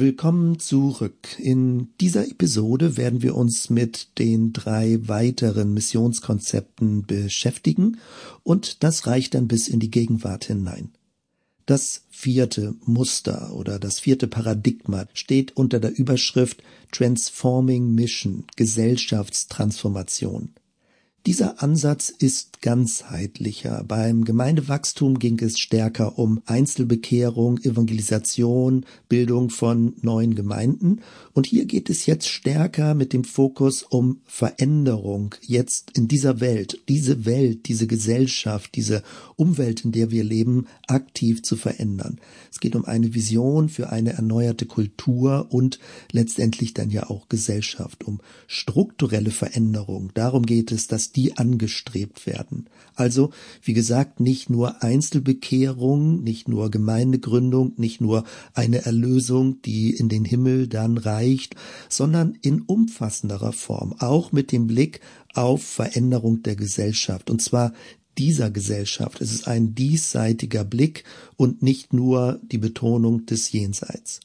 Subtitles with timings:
[0.00, 1.26] Willkommen zurück.
[1.40, 7.98] In dieser Episode werden wir uns mit den drei weiteren Missionskonzepten beschäftigen
[8.44, 10.92] und das reicht dann bis in die Gegenwart hinein.
[11.66, 16.62] Das vierte Muster oder das vierte Paradigma steht unter der Überschrift
[16.92, 20.50] Transforming Mission, Gesellschaftstransformation.
[21.26, 23.84] Dieser Ansatz ist ganzheitlicher.
[23.86, 31.00] Beim Gemeindewachstum ging es stärker um Einzelbekehrung, Evangelisation, Bildung von neuen Gemeinden.
[31.34, 36.80] Und hier geht es jetzt stärker mit dem Fokus um Veränderung jetzt in dieser Welt,
[36.88, 39.02] diese Welt, diese Gesellschaft, diese
[39.36, 42.18] Umwelt, in der wir leben, aktiv zu verändern.
[42.50, 45.78] Es geht um eine Vision für eine erneuerte Kultur und
[46.10, 50.10] letztendlich dann ja auch Gesellschaft, um strukturelle Veränderung.
[50.14, 52.68] Darum geht es, dass die angestrebt werden.
[52.94, 53.30] Also,
[53.62, 60.24] wie gesagt, nicht nur Einzelbekehrung, nicht nur Gemeindegründung, nicht nur eine Erlösung, die in den
[60.24, 61.54] Himmel dann reicht,
[61.88, 65.00] sondern in umfassenderer Form, auch mit dem Blick
[65.34, 67.72] auf Veränderung der Gesellschaft, und zwar
[68.18, 69.20] dieser Gesellschaft.
[69.20, 71.04] Es ist ein diesseitiger Blick
[71.36, 74.20] und nicht nur die Betonung des Jenseits.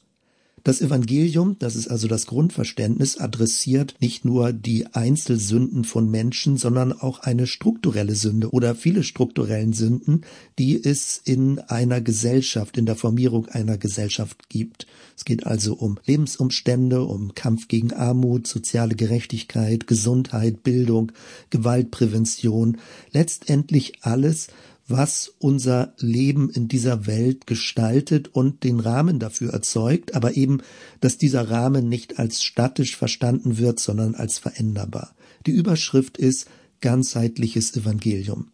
[0.64, 6.94] Das Evangelium, das ist also das Grundverständnis, adressiert nicht nur die Einzelsünden von Menschen, sondern
[6.94, 10.22] auch eine strukturelle Sünde oder viele strukturellen Sünden,
[10.58, 14.86] die es in einer Gesellschaft, in der Formierung einer Gesellschaft gibt.
[15.14, 21.12] Es geht also um Lebensumstände, um Kampf gegen Armut, soziale Gerechtigkeit, Gesundheit, Bildung,
[21.50, 22.78] Gewaltprävention,
[23.12, 24.48] letztendlich alles,
[24.86, 30.58] was unser Leben in dieser Welt gestaltet und den Rahmen dafür erzeugt, aber eben,
[31.00, 35.14] dass dieser Rahmen nicht als statisch verstanden wird, sondern als veränderbar.
[35.46, 36.48] Die Überschrift ist
[36.80, 38.50] ganzheitliches Evangelium.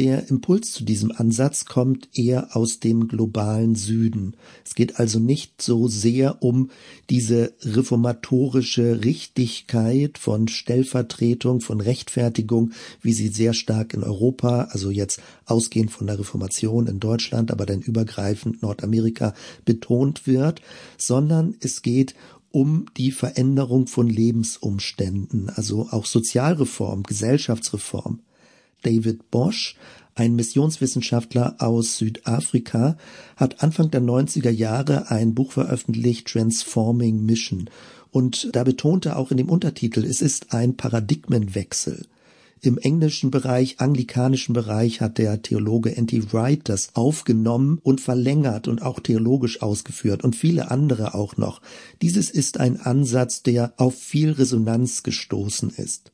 [0.00, 4.34] Der Impuls zu diesem Ansatz kommt eher aus dem globalen Süden.
[4.64, 6.70] Es geht also nicht so sehr um
[7.10, 15.20] diese reformatorische Richtigkeit von Stellvertretung, von Rechtfertigung, wie sie sehr stark in Europa, also jetzt
[15.44, 19.34] ausgehend von der Reformation in Deutschland, aber dann übergreifend Nordamerika
[19.66, 20.62] betont wird,
[20.96, 22.14] sondern es geht
[22.50, 28.20] um die Veränderung von Lebensumständen, also auch Sozialreform, Gesellschaftsreform.
[28.82, 29.76] David Bosch,
[30.14, 32.96] ein Missionswissenschaftler aus Südafrika,
[33.36, 37.70] hat Anfang der 90er Jahre ein Buch veröffentlicht, Transforming Mission.
[38.10, 42.06] Und da betonte auch in dem Untertitel, es ist ein Paradigmenwechsel.
[42.62, 46.30] Im englischen Bereich, anglikanischen Bereich hat der Theologe N.T.
[46.32, 51.62] Wright das aufgenommen und verlängert und auch theologisch ausgeführt und viele andere auch noch.
[52.02, 56.12] Dieses ist ein Ansatz, der auf viel Resonanz gestoßen ist.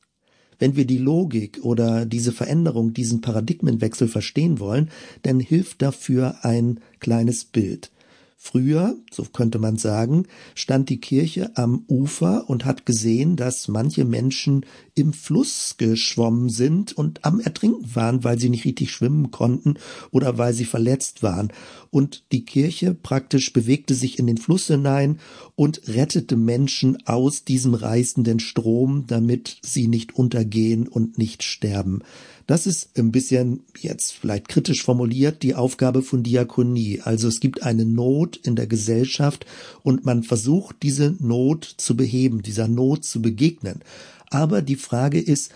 [0.58, 4.90] Wenn wir die Logik oder diese Veränderung, diesen Paradigmenwechsel verstehen wollen,
[5.22, 7.90] dann hilft dafür ein kleines Bild.
[8.38, 14.04] Früher, so könnte man sagen, stand die Kirche am Ufer und hat gesehen, dass manche
[14.04, 14.64] Menschen
[14.96, 19.74] im Fluss geschwommen sind und am Ertrinken waren, weil sie nicht richtig schwimmen konnten
[20.10, 21.52] oder weil sie verletzt waren.
[21.90, 25.20] Und die Kirche praktisch bewegte sich in den Fluss hinein
[25.54, 32.00] und rettete Menschen aus diesem reißenden Strom, damit sie nicht untergehen und nicht sterben.
[32.46, 37.00] Das ist ein bisschen jetzt vielleicht kritisch formuliert die Aufgabe von Diakonie.
[37.02, 39.46] Also es gibt eine Not in der Gesellschaft
[39.82, 43.80] und man versucht diese Not zu beheben, dieser Not zu begegnen.
[44.30, 45.52] Aber die Frage ist,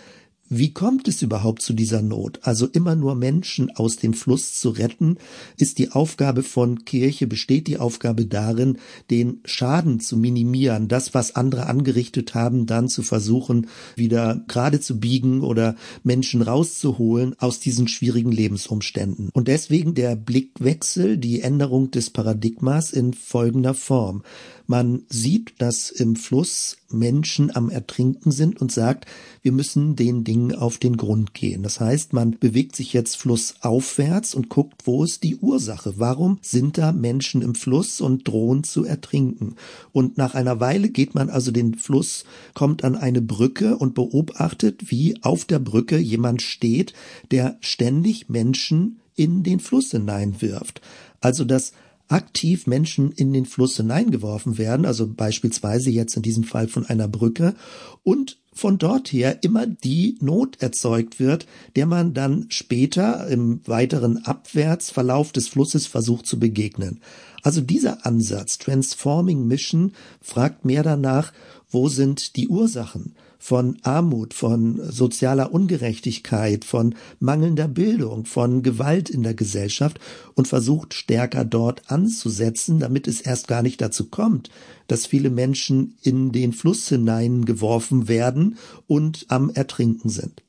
[0.52, 2.40] wie kommt es überhaupt zu dieser Not?
[2.42, 5.16] Also immer nur Menschen aus dem Fluss zu retten,
[5.56, 8.78] ist die Aufgabe von Kirche, besteht die Aufgabe darin,
[9.12, 14.98] den Schaden zu minimieren, das, was andere angerichtet haben, dann zu versuchen, wieder gerade zu
[14.98, 19.28] biegen oder Menschen rauszuholen aus diesen schwierigen Lebensumständen.
[19.32, 24.24] Und deswegen der Blickwechsel, die Änderung des Paradigmas in folgender Form.
[24.70, 29.04] Man sieht, dass im Fluss Menschen am Ertrinken sind und sagt,
[29.42, 31.64] wir müssen den Dingen auf den Grund gehen.
[31.64, 35.94] Das heißt, man bewegt sich jetzt flussaufwärts und guckt, wo ist die Ursache?
[35.96, 39.56] Warum sind da Menschen im Fluss und drohen zu ertrinken?
[39.90, 42.22] Und nach einer Weile geht man also den Fluss,
[42.54, 46.92] kommt an eine Brücke und beobachtet, wie auf der Brücke jemand steht,
[47.32, 50.80] der ständig Menschen in den Fluss hineinwirft.
[51.20, 51.72] Also das
[52.10, 57.08] aktiv Menschen in den Fluss hineingeworfen werden, also beispielsweise jetzt in diesem Fall von einer
[57.08, 57.54] Brücke,
[58.02, 61.46] und von dort her immer die Not erzeugt wird,
[61.76, 67.00] der man dann später im weiteren Abwärtsverlauf des Flusses versucht zu begegnen.
[67.42, 71.32] Also dieser Ansatz, Transforming Mission, fragt mehr danach,
[71.70, 73.14] wo sind die Ursachen?
[73.40, 79.98] Von Armut, von sozialer Ungerechtigkeit, von mangelnder Bildung, von Gewalt in der Gesellschaft
[80.34, 84.50] und versucht stärker dort anzusetzen, damit es erst gar nicht dazu kommt,
[84.86, 90.42] dass viele Menschen in den Fluss hineingeworfen werden und am Ertrinken sind.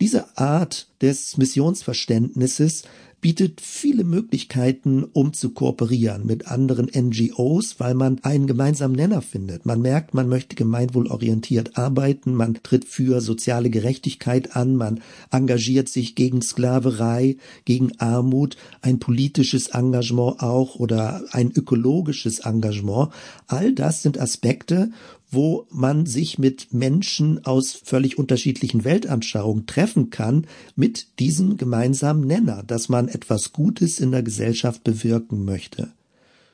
[0.00, 2.84] Diese Art des Missionsverständnisses
[3.24, 9.64] bietet viele Möglichkeiten, um zu kooperieren mit anderen NGOs, weil man einen gemeinsamen Nenner findet.
[9.64, 15.00] Man merkt, man möchte gemeinwohlorientiert arbeiten, man tritt für soziale Gerechtigkeit an, man
[15.30, 23.08] engagiert sich gegen Sklaverei, gegen Armut, ein politisches Engagement auch oder ein ökologisches Engagement.
[23.46, 24.90] All das sind Aspekte,
[25.34, 30.46] wo man sich mit Menschen aus völlig unterschiedlichen Weltanschauungen treffen kann,
[30.76, 35.92] mit diesem gemeinsamen Nenner, dass man etwas Gutes in der Gesellschaft bewirken möchte.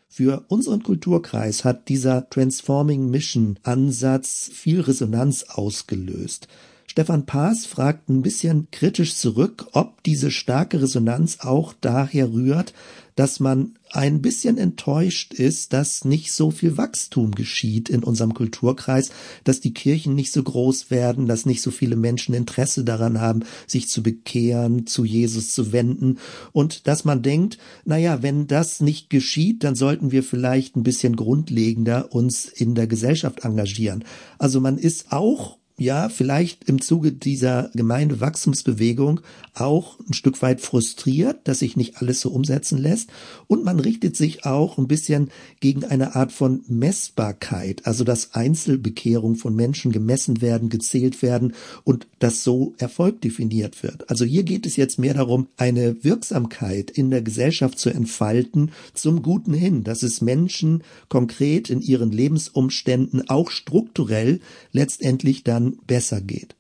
[0.09, 6.49] Für unseren Kulturkreis hat dieser Transforming Mission Ansatz viel Resonanz ausgelöst.
[6.87, 12.75] Stefan Paas fragt ein bisschen kritisch zurück, ob diese starke Resonanz auch daher rührt,
[13.15, 19.11] dass man ein bisschen enttäuscht ist, dass nicht so viel Wachstum geschieht in unserem Kulturkreis,
[19.45, 23.41] dass die Kirchen nicht so groß werden, dass nicht so viele Menschen Interesse daran haben,
[23.67, 26.19] sich zu bekehren, zu Jesus zu wenden
[26.53, 31.17] und dass man denkt, naja, wenn das nicht geschieht, dann sollten wir vielleicht ein bisschen
[31.17, 34.05] grundlegender uns in der Gesellschaft engagieren.
[34.39, 39.23] Also man ist auch ja, vielleicht im Zuge dieser Gemeindewachstumsbewegung
[39.55, 43.09] auch ein Stück weit frustriert, dass sich nicht alles so umsetzen lässt.
[43.47, 45.31] Und man richtet sich auch ein bisschen
[45.61, 52.07] gegen eine Art von Messbarkeit, also dass Einzelbekehrung von Menschen gemessen werden, gezählt werden und
[52.19, 54.11] dass so Erfolg definiert wird.
[54.11, 59.23] Also hier geht es jetzt mehr darum, eine Wirksamkeit in der Gesellschaft zu entfalten zum
[59.23, 64.41] Guten hin, dass es Menschen konkret in ihren Lebensumständen auch strukturell
[64.73, 66.57] letztendlich dann besser geht.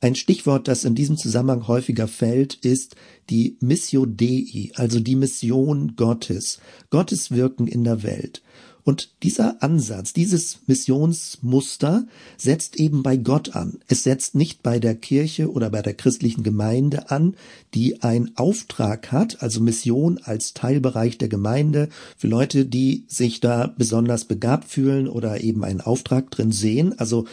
[0.00, 2.96] Ein Stichwort, das in diesem Zusammenhang häufiger fällt, ist
[3.30, 6.58] die Missio Dei, also die Mission Gottes,
[6.90, 8.42] Gottes Wirken in der Welt.
[8.84, 12.04] Und dieser Ansatz, dieses Missionsmuster
[12.36, 13.78] setzt eben bei Gott an.
[13.86, 17.36] Es setzt nicht bei der Kirche oder bei der christlichen Gemeinde an,
[17.74, 23.72] die einen Auftrag hat, also Mission als Teilbereich der Gemeinde für Leute, die sich da
[23.78, 26.98] besonders begabt fühlen oder eben einen Auftrag drin sehen.
[26.98, 27.26] Also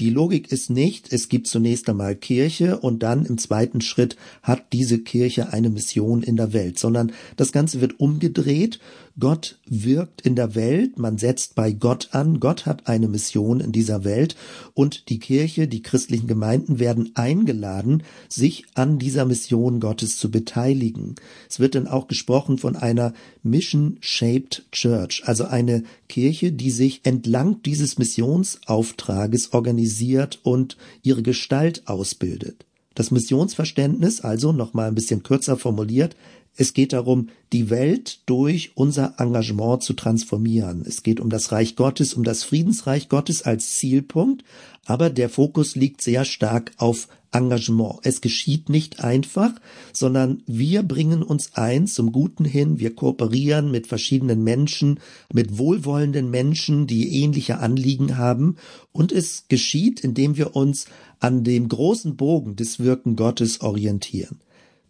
[0.00, 4.72] die Logik ist nicht, es gibt zunächst einmal Kirche und dann im zweiten Schritt hat
[4.72, 8.80] diese Kirche eine Mission in der Welt, sondern das Ganze wird umgedreht
[9.18, 13.70] Gott wirkt in der Welt, man setzt bei Gott an, Gott hat eine Mission in
[13.70, 14.34] dieser Welt
[14.74, 21.14] und die Kirche, die christlichen Gemeinden werden eingeladen, sich an dieser Mission Gottes zu beteiligen.
[21.48, 23.14] Es wird dann auch gesprochen von einer
[23.44, 32.66] Mission-Shaped Church, also eine Kirche, die sich entlang dieses Missionsauftrages organisiert und ihre Gestalt ausbildet.
[32.94, 36.14] Das Missionsverständnis, also nochmal ein bisschen kürzer formuliert,
[36.56, 40.84] es geht darum, die Welt durch unser Engagement zu transformieren.
[40.86, 44.44] Es geht um das Reich Gottes, um das Friedensreich Gottes als Zielpunkt,
[44.84, 47.98] aber der Fokus liegt sehr stark auf Engagement.
[48.02, 49.52] Es geschieht nicht einfach,
[49.92, 52.78] sondern wir bringen uns ein zum Guten hin.
[52.78, 55.00] Wir kooperieren mit verschiedenen Menschen,
[55.32, 58.56] mit wohlwollenden Menschen, die ähnliche Anliegen haben.
[58.92, 60.86] Und es geschieht, indem wir uns
[61.20, 64.40] an dem großen Bogen des Wirken Gottes orientieren.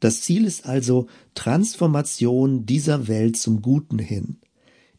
[0.01, 4.37] Das Ziel ist also Transformation dieser Welt zum Guten hin.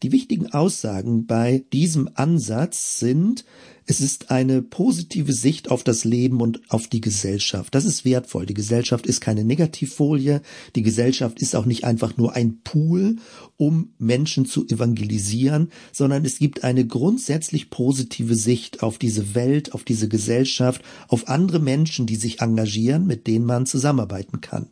[0.02, 3.44] Die wichtigen Aussagen bei diesem Ansatz sind,
[3.88, 7.74] es ist eine positive Sicht auf das Leben und auf die Gesellschaft.
[7.74, 8.44] Das ist wertvoll.
[8.44, 10.42] Die Gesellschaft ist keine Negativfolie.
[10.74, 13.16] Die Gesellschaft ist auch nicht einfach nur ein Pool,
[13.56, 19.84] um Menschen zu evangelisieren, sondern es gibt eine grundsätzlich positive Sicht auf diese Welt, auf
[19.84, 24.66] diese Gesellschaft, auf andere Menschen, die sich engagieren, mit denen man zusammenarbeiten kann.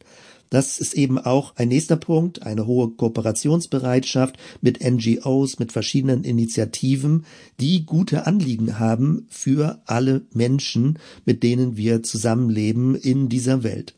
[0.50, 7.24] Das ist eben auch ein nächster Punkt, eine hohe Kooperationsbereitschaft mit NGOs, mit verschiedenen Initiativen,
[7.60, 13.94] die gute Anliegen haben für alle Menschen, mit denen wir zusammenleben in dieser Welt.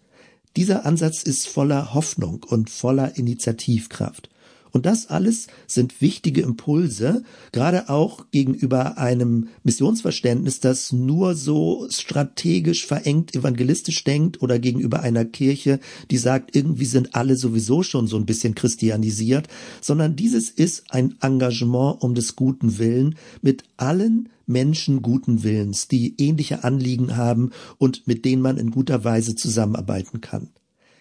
[0.56, 4.30] Dieser Ansatz ist voller Hoffnung und voller Initiativkraft.
[4.76, 12.85] Und das alles sind wichtige Impulse, gerade auch gegenüber einem Missionsverständnis, das nur so strategisch
[12.85, 15.80] verengt evangelistisch denkt oder gegenüber einer Kirche,
[16.11, 19.49] die sagt, irgendwie sind alle sowieso schon so ein bisschen christianisiert,
[19.80, 26.16] sondern dieses ist ein Engagement um des guten Willen mit allen Menschen guten Willens, die
[26.18, 30.50] ähnliche Anliegen haben und mit denen man in guter Weise zusammenarbeiten kann.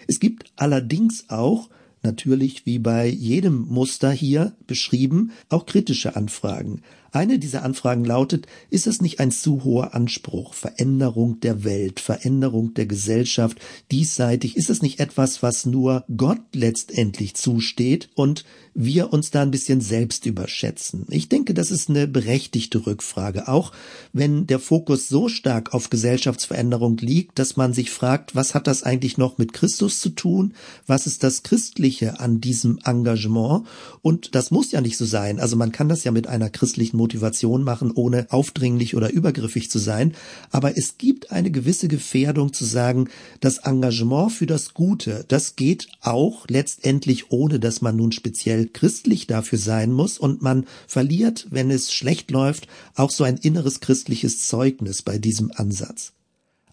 [0.08, 1.70] Es gibt allerdings auch
[2.06, 6.82] natürlich wie bei jedem Muster hier beschrieben auch kritische Anfragen.
[7.16, 10.54] Eine dieser Anfragen lautet, ist es nicht ein zu hoher Anspruch?
[10.54, 13.58] Veränderung der Welt, Veränderung der Gesellschaft,
[13.90, 18.44] diesseitig, ist es nicht etwas, was nur Gott letztendlich zusteht und
[18.74, 21.06] wir uns da ein bisschen selbst überschätzen?
[21.10, 23.72] Ich denke, das ist eine berechtigte Rückfrage, auch
[24.12, 28.84] wenn der Fokus so stark auf Gesellschaftsveränderung liegt, dass man sich fragt, was hat das
[28.84, 30.54] eigentlich noch mit Christus zu tun?
[30.86, 33.66] Was ist das Christliche an diesem Engagement?
[34.02, 35.40] Und das muss ja nicht so sein.
[35.40, 39.78] Also man kann das ja mit einer christlichen Motivation machen, ohne aufdringlich oder übergriffig zu
[39.78, 40.16] sein.
[40.50, 43.10] Aber es gibt eine gewisse Gefährdung zu sagen,
[43.42, 49.28] das Engagement für das Gute, das geht auch letztendlich ohne, dass man nun speziell christlich
[49.28, 54.48] dafür sein muss und man verliert, wenn es schlecht läuft, auch so ein inneres christliches
[54.48, 56.14] Zeugnis bei diesem Ansatz.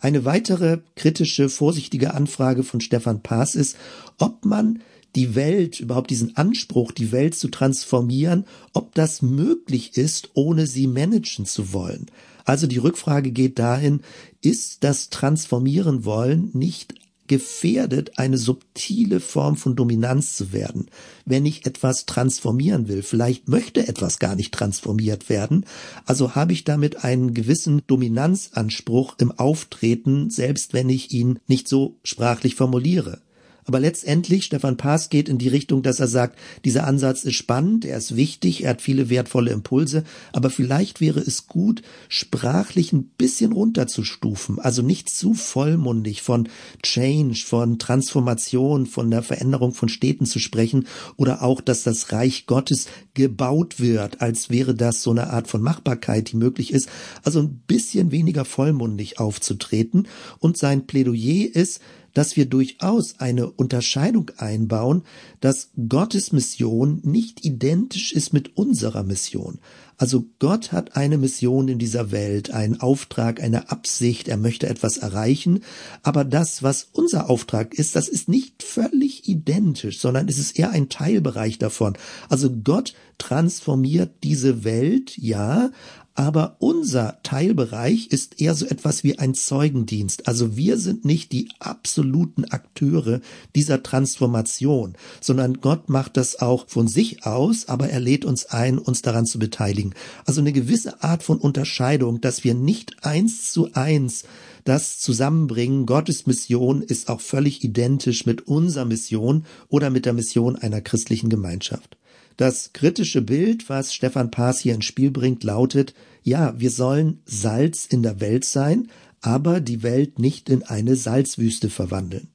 [0.00, 3.76] Eine weitere kritische, vorsichtige Anfrage von Stefan Paas ist,
[4.18, 4.80] ob man
[5.14, 10.86] die Welt, überhaupt diesen Anspruch, die Welt zu transformieren, ob das möglich ist, ohne sie
[10.86, 12.06] managen zu wollen.
[12.44, 14.00] Also die Rückfrage geht dahin,
[14.40, 16.94] ist das Transformieren wollen nicht
[17.28, 20.88] gefährdet, eine subtile Form von Dominanz zu werden.
[21.24, 25.64] Wenn ich etwas transformieren will, vielleicht möchte etwas gar nicht transformiert werden,
[26.04, 31.96] also habe ich damit einen gewissen Dominanzanspruch im Auftreten, selbst wenn ich ihn nicht so
[32.02, 33.22] sprachlich formuliere.
[33.64, 37.84] Aber letztendlich, Stefan Paas geht in die Richtung, dass er sagt, dieser Ansatz ist spannend,
[37.84, 43.04] er ist wichtig, er hat viele wertvolle Impulse, aber vielleicht wäre es gut, sprachlich ein
[43.04, 46.48] bisschen runterzustufen, also nicht zu vollmundig von
[46.82, 52.46] Change, von Transformation, von der Veränderung von Städten zu sprechen oder auch, dass das Reich
[52.46, 56.88] Gottes gebaut wird, als wäre das so eine Art von Machbarkeit, die möglich ist.
[57.22, 61.80] Also ein bisschen weniger vollmundig aufzutreten und sein Plädoyer ist,
[62.14, 65.02] dass wir durchaus eine Unterscheidung einbauen,
[65.40, 69.58] dass Gottes Mission nicht identisch ist mit unserer Mission.
[69.96, 74.96] Also Gott hat eine Mission in dieser Welt, einen Auftrag, eine Absicht, er möchte etwas
[74.96, 75.60] erreichen,
[76.02, 80.70] aber das, was unser Auftrag ist, das ist nicht völlig identisch, sondern es ist eher
[80.70, 81.96] ein Teilbereich davon.
[82.28, 85.70] Also Gott transformiert diese Welt, ja,
[86.14, 90.28] aber unser Teilbereich ist eher so etwas wie ein Zeugendienst.
[90.28, 93.20] Also wir sind nicht die absoluten Akteure
[93.54, 98.78] dieser Transformation, sondern Gott macht das auch von sich aus, aber er lädt uns ein,
[98.78, 99.94] uns daran zu beteiligen.
[100.26, 104.24] Also eine gewisse Art von Unterscheidung, dass wir nicht eins zu eins
[104.64, 105.86] das zusammenbringen.
[105.86, 111.30] Gottes Mission ist auch völlig identisch mit unserer Mission oder mit der Mission einer christlichen
[111.30, 111.96] Gemeinschaft.
[112.36, 117.86] Das kritische Bild, was Stefan Paas hier ins Spiel bringt, lautet, ja, wir sollen Salz
[117.86, 118.88] in der Welt sein,
[119.20, 122.28] aber die Welt nicht in eine Salzwüste verwandeln.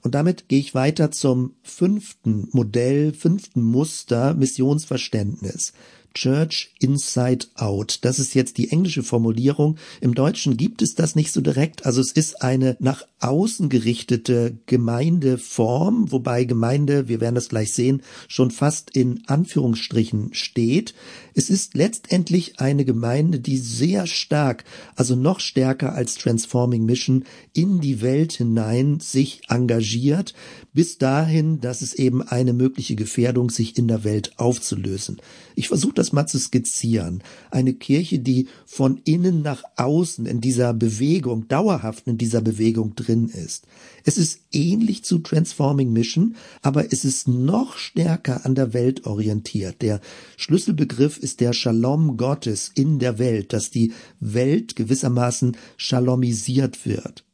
[0.00, 5.72] Und damit gehe ich weiter zum fünften Modell, fünften Muster Missionsverständnis.
[6.14, 8.00] Church Inside Out.
[8.02, 9.76] Das ist jetzt die englische Formulierung.
[10.00, 11.86] Im Deutschen gibt es das nicht so direkt.
[11.86, 18.02] Also es ist eine nach außen gerichtete Gemeindeform, wobei Gemeinde, wir werden das gleich sehen,
[18.28, 20.94] schon fast in Anführungsstrichen steht.
[21.38, 24.64] Es ist letztendlich eine Gemeinde, die sehr stark,
[24.96, 30.34] also noch stärker als Transforming Mission in die Welt hinein sich engagiert,
[30.72, 35.18] bis dahin, dass es eben eine mögliche Gefährdung, sich in der Welt aufzulösen.
[35.54, 37.22] Ich versuche das mal zu skizzieren.
[37.52, 43.28] Eine Kirche, die von innen nach außen in dieser Bewegung, dauerhaft in dieser Bewegung drin
[43.28, 43.64] ist.
[44.08, 49.82] Es ist ähnlich zu Transforming Mission, aber es ist noch stärker an der Welt orientiert.
[49.82, 50.00] Der
[50.38, 57.26] Schlüsselbegriff ist der Shalom Gottes in der Welt, dass die Welt gewissermaßen shalomisiert wird.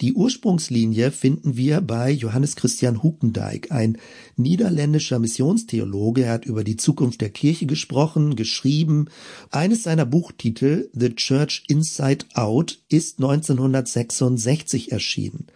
[0.00, 3.96] Die Ursprungslinie finden wir bei Johannes Christian Hukendijk, ein
[4.36, 6.24] niederländischer Missionstheologe.
[6.24, 9.06] Er hat über die Zukunft der Kirche gesprochen, geschrieben.
[9.52, 15.46] Eines seiner Buchtitel, The Church Inside Out, ist 1966 erschienen.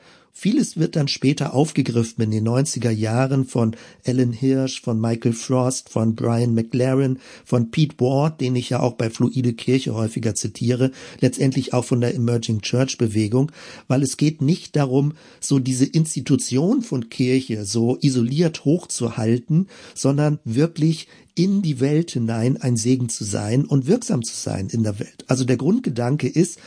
[0.42, 5.90] Vieles wird dann später aufgegriffen in den 90er Jahren von Alan Hirsch, von Michael Frost,
[5.90, 10.92] von Brian McLaren, von Pete Ward, den ich ja auch bei Fluide Kirche häufiger zitiere,
[11.20, 13.52] letztendlich auch von der Emerging Church Bewegung,
[13.86, 21.06] weil es geht nicht darum, so diese Institution von Kirche so isoliert hochzuhalten, sondern wirklich
[21.34, 25.22] in die Welt hinein ein Segen zu sein und wirksam zu sein in der Welt.
[25.26, 26.58] Also der Grundgedanke ist,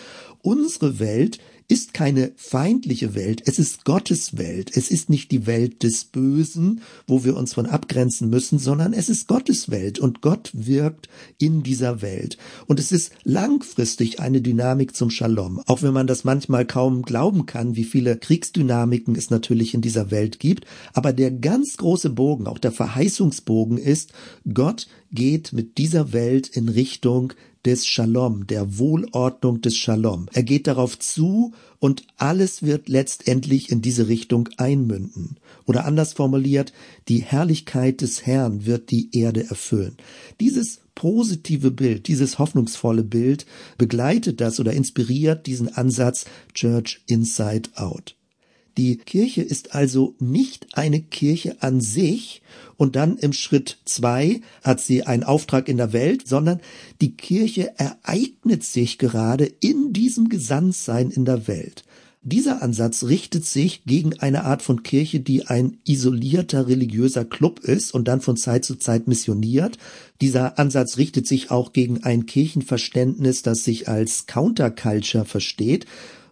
[0.43, 1.39] unsere Welt
[1.73, 4.69] ist keine feindliche Welt, es ist Gottes Welt.
[4.77, 9.09] Es ist nicht die Welt des Bösen, wo wir uns von abgrenzen müssen, sondern es
[9.09, 12.37] ist Gottes Welt und Gott wirkt in dieser Welt.
[12.67, 17.47] Und es ist langfristig eine Dynamik zum Shalom, auch wenn man das manchmal kaum glauben
[17.47, 20.65] kann, wie viele Kriegsdynamiken es natürlich in dieser Welt gibt.
[20.93, 24.13] Aber der ganz große Bogen, auch der Verheißungsbogen ist,
[24.53, 27.33] Gott geht mit dieser Welt in Richtung
[27.65, 30.27] des Shalom, der Wohlordnung des Shalom.
[30.33, 35.37] Er geht darauf zu und alles wird letztendlich in diese Richtung einmünden.
[35.65, 36.73] Oder anders formuliert,
[37.07, 39.97] die Herrlichkeit des Herrn wird die Erde erfüllen.
[40.39, 43.45] Dieses positive Bild, dieses hoffnungsvolle Bild
[43.77, 48.15] begleitet das oder inspiriert diesen Ansatz Church Inside Out.
[48.77, 52.41] Die Kirche ist also nicht eine Kirche an sich
[52.75, 56.59] und dann im Schritt zwei hat sie einen Auftrag in der Welt, sondern
[56.99, 61.83] die Kirche ereignet sich gerade in diesem Gesandtsein in der Welt.
[62.25, 67.93] Dieser Ansatz richtet sich gegen eine Art von Kirche, die ein isolierter religiöser Club ist
[67.93, 69.77] und dann von Zeit zu Zeit missioniert.
[70.21, 75.85] Dieser Ansatz richtet sich auch gegen ein Kirchenverständnis, das sich als Counterculture versteht,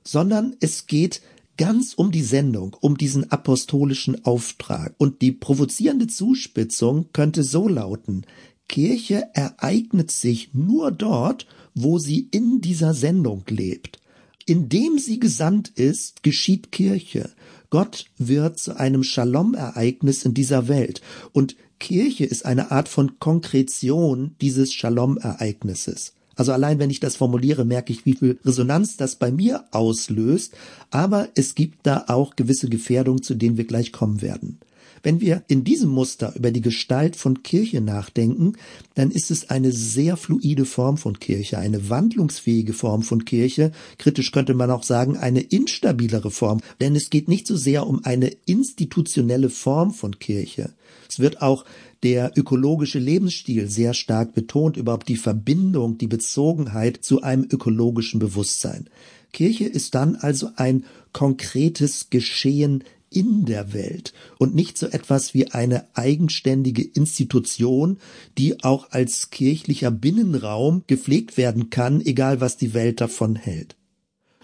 [0.06, 1.22] sondern es geht
[1.58, 4.96] ganz um die Sendung, um diesen apostolischen Auftrag.
[4.98, 8.26] Und die provozierende Zuspitzung könnte so lauten,
[8.68, 14.00] Kirche ereignet sich nur dort, wo sie in dieser Sendung lebt.
[14.46, 17.30] Indem sie gesandt ist, geschieht Kirche.
[17.70, 21.02] Gott wird zu einem Shalom-Ereignis in dieser Welt.
[21.32, 26.14] Und Kirche ist eine Art von Konkretion dieses Shalom-Ereignisses.
[26.36, 30.54] Also allein wenn ich das formuliere, merke ich, wie viel Resonanz das bei mir auslöst.
[30.90, 34.60] Aber es gibt da auch gewisse Gefährdungen, zu denen wir gleich kommen werden.
[35.04, 38.54] Wenn wir in diesem Muster über die Gestalt von Kirche nachdenken,
[38.94, 43.72] dann ist es eine sehr fluide Form von Kirche, eine wandlungsfähige Form von Kirche.
[43.98, 48.06] Kritisch könnte man auch sagen, eine instabilere Form, denn es geht nicht so sehr um
[48.06, 50.72] eine institutionelle Form von Kirche.
[51.12, 51.66] Es wird auch
[52.04, 58.90] der ökologische Lebensstil sehr stark betont, überhaupt die Verbindung, die Bezogenheit zu einem ökologischen Bewusstsein.
[59.34, 65.52] Kirche ist dann also ein konkretes Geschehen in der Welt und nicht so etwas wie
[65.52, 67.98] eine eigenständige Institution,
[68.38, 73.76] die auch als kirchlicher Binnenraum gepflegt werden kann, egal was die Welt davon hält.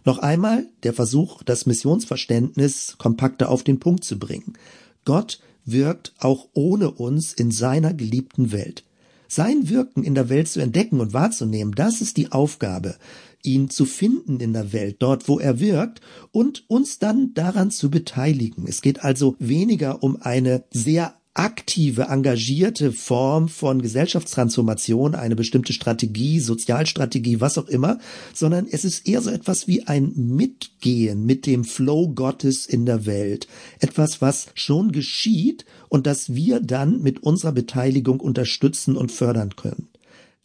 [0.04, 4.58] Noch einmal der Versuch, das Missionsverständnis kompakter auf den Punkt zu bringen.
[5.06, 8.84] Gott wirkt auch ohne uns in seiner geliebten Welt.
[9.28, 12.96] Sein Wirken in der Welt zu entdecken und wahrzunehmen, das ist die Aufgabe,
[13.44, 16.02] ihn zu finden in der Welt, dort wo er wirkt,
[16.32, 18.66] und uns dann daran zu beteiligen.
[18.68, 26.40] Es geht also weniger um eine sehr aktive, engagierte Form von Gesellschaftstransformation, eine bestimmte Strategie,
[26.40, 28.00] Sozialstrategie, was auch immer,
[28.34, 33.06] sondern es ist eher so etwas wie ein Mitgehen mit dem Flow Gottes in der
[33.06, 33.48] Welt.
[33.80, 39.90] Etwas, was schon geschieht und das wir dann mit unserer Beteiligung unterstützen und fördern können.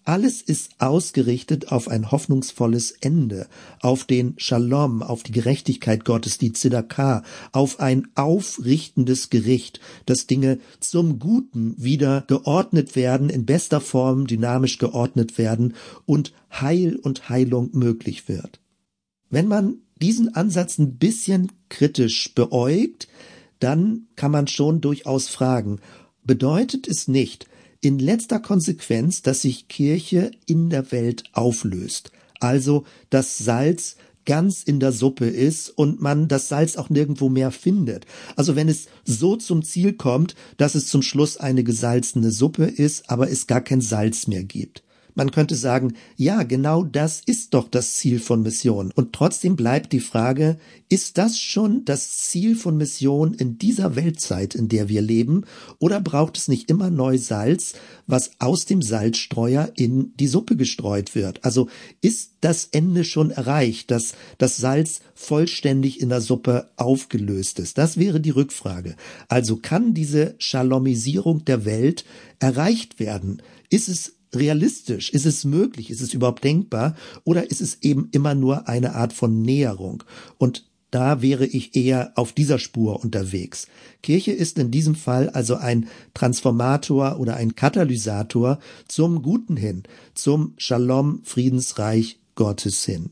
[0.05, 3.47] Alles ist ausgerichtet auf ein hoffnungsvolles Ende,
[3.81, 10.59] auf den Shalom, auf die Gerechtigkeit Gottes, die Zedakah, auf ein aufrichtendes Gericht, dass Dinge
[10.81, 17.71] zum Guten wieder geordnet werden, in bester Form dynamisch geordnet werden und Heil und Heilung
[17.73, 18.59] möglich wird.
[19.31, 23.07] Wenn man diesen Ansatz ein bisschen kritisch beäugt,
[23.61, 25.79] dann kann man schon durchaus fragen,
[26.25, 27.47] bedeutet es nicht,
[27.83, 32.13] in letzter Konsequenz, dass sich Kirche in der Welt auflöst.
[32.41, 37.51] Also das Salz ganz in der Suppe ist und man das Salz auch nirgendwo mehr
[37.51, 38.07] findet.
[38.37, 43.11] Also wenn es so zum Ziel kommt, dass es zum Schluss eine gesalzene Suppe ist,
[43.11, 44.85] aber es gar kein Salz mehr gibt.
[45.15, 48.93] Man könnte sagen, ja, genau das ist doch das Ziel von Mission.
[48.95, 54.55] Und trotzdem bleibt die Frage, ist das schon das Ziel von Mission in dieser Weltzeit,
[54.55, 55.45] in der wir leben?
[55.79, 57.75] Oder braucht es nicht immer neu Salz,
[58.07, 61.45] was aus dem Salzstreuer in die Suppe gestreut wird?
[61.45, 61.69] Also
[62.01, 67.77] ist das Ende schon erreicht, dass das Salz vollständig in der Suppe aufgelöst ist?
[67.77, 68.97] Das wäre die Rückfrage.
[69.29, 72.05] Also kann diese Shalomisierung der Welt
[72.39, 73.43] erreicht werden?
[73.71, 75.11] Ist es realistisch?
[75.11, 75.91] Ist es möglich?
[75.91, 76.97] Ist es überhaupt denkbar?
[77.25, 80.05] Oder ist es eben immer nur eine Art von Näherung?
[80.39, 83.67] Und da wäre ich eher auf dieser Spur unterwegs.
[84.03, 90.53] Kirche ist in diesem Fall also ein Transformator oder ein Katalysator zum Guten hin, zum
[90.59, 93.11] Shalom, Friedensreich Gottes hin.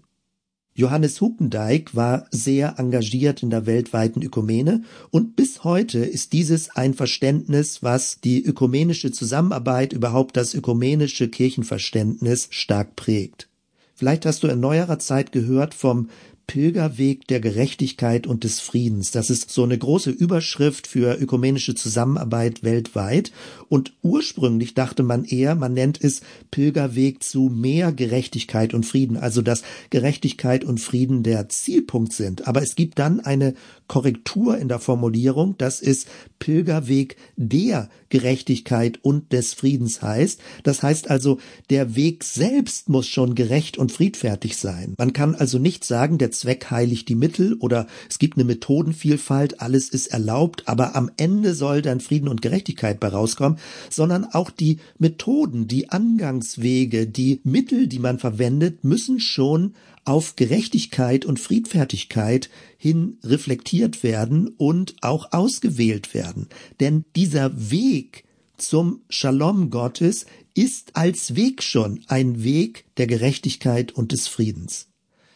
[0.75, 6.95] Johannes Hupendijk war sehr engagiert in der weltweiten Ökumene und bis heute ist dieses ein
[6.95, 13.49] Verständnis, was die ökumenische Zusammenarbeit, überhaupt das ökumenische Kirchenverständnis stark prägt.
[13.95, 16.09] Vielleicht hast du in neuerer Zeit gehört vom
[16.51, 19.13] Pilgerweg der Gerechtigkeit und des Friedens.
[19.13, 23.31] Das ist so eine große Überschrift für ökumenische Zusammenarbeit weltweit.
[23.69, 29.43] Und ursprünglich dachte man eher, man nennt es Pilgerweg zu mehr Gerechtigkeit und Frieden, also
[29.43, 32.49] dass Gerechtigkeit und Frieden der Zielpunkt sind.
[32.49, 33.55] Aber es gibt dann eine
[33.87, 36.07] Korrektur in der Formulierung, dass es
[36.41, 40.41] Pilgerweg der Gerechtigkeit und des Friedens heißt.
[40.65, 41.39] Das heißt also,
[41.71, 44.95] der Weg selbst muss schon gerecht und friedfertig sein.
[44.99, 49.61] Man kann also nicht sagen, der Zweck heiligt die Mittel oder es gibt eine Methodenvielfalt,
[49.61, 53.59] alles ist erlaubt, aber am Ende soll dann Frieden und Gerechtigkeit bei rauskommen,
[53.91, 59.75] sondern auch die Methoden, die Angangswege, die Mittel, die man verwendet, müssen schon
[60.07, 62.49] auf Gerechtigkeit und Friedfertigkeit
[62.79, 66.49] hin reflektiert werden und auch ausgewählt werden.
[66.81, 68.25] Denn dieser Weg
[68.57, 70.25] zum Shalom Gottes
[70.55, 74.90] ist als Weg schon ein Weg der Gerechtigkeit und des Friedens.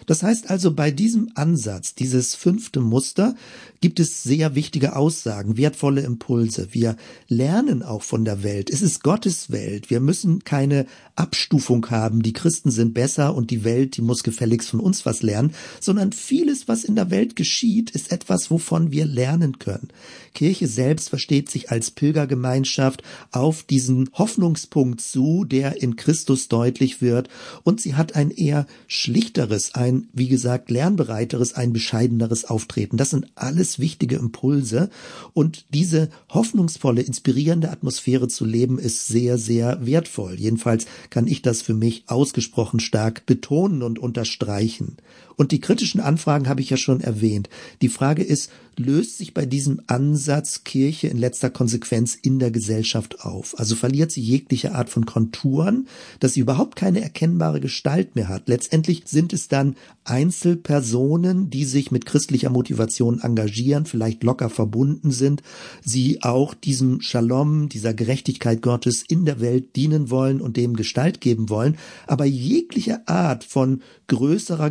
[0.07, 3.35] Das heißt also, bei diesem Ansatz, dieses fünfte Muster,
[3.81, 6.69] gibt es sehr wichtige Aussagen, wertvolle Impulse.
[6.73, 6.97] Wir
[7.29, 8.71] lernen auch von der Welt.
[8.71, 9.91] Es ist Gottes Welt.
[9.91, 10.87] Wir müssen keine
[11.17, 12.23] Abstufung haben.
[12.23, 16.13] Die Christen sind besser und die Welt, die muss gefälligst von uns was lernen, sondern
[16.13, 19.89] vieles, was in der Welt geschieht, ist etwas, wovon wir lernen können.
[20.35, 27.29] Kirche selbst versteht sich als Pilgergemeinschaft auf diesen Hoffnungspunkt zu, der in Christus deutlich wird
[27.63, 32.97] und sie hat ein eher schlichteres, ein, wie gesagt, lernbereiteres, ein bescheideneres Auftreten.
[32.97, 34.91] Das sind alles wichtige Impulse.
[35.33, 40.35] Und diese hoffnungsvolle, inspirierende Atmosphäre zu leben, ist sehr, sehr wertvoll.
[40.35, 44.97] Jedenfalls kann ich das für mich ausgesprochen stark betonen und unterstreichen.
[45.37, 47.49] Und die kritischen Anfragen habe ich ja schon erwähnt.
[47.83, 53.21] Die Frage ist, löst sich bei diesem Ansatz Kirche in letzter Konsequenz in der Gesellschaft
[53.21, 53.59] auf?
[53.59, 55.87] Also verliert sie jegliche Art von Konturen,
[56.21, 58.49] dass sie überhaupt keine erkennbare Gestalt mehr hat.
[58.49, 65.43] Letztendlich sind es dann Einzelpersonen, die sich mit christlicher Motivation engagieren, vielleicht locker verbunden sind,
[65.83, 71.21] sie auch diesem Shalom, dieser Gerechtigkeit Gottes in der Welt dienen wollen und dem Gestalt
[71.21, 74.71] geben wollen, aber jegliche Art von größerer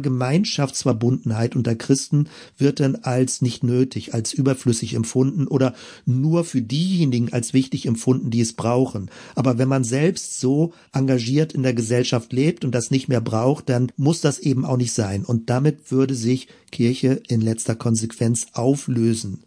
[0.54, 5.74] Gemeinschaftsverbundenheit unter Christen wird dann als nicht nötig, als überflüssig empfunden oder
[6.06, 9.10] nur für diejenigen als wichtig empfunden, die es brauchen.
[9.34, 13.70] Aber wenn man selbst so engagiert in der Gesellschaft lebt und das nicht mehr braucht,
[13.70, 15.26] dann muss das eben auch nicht sein.
[15.26, 19.44] Und damit würde sich Kirche in letzter Konsequenz auflösen.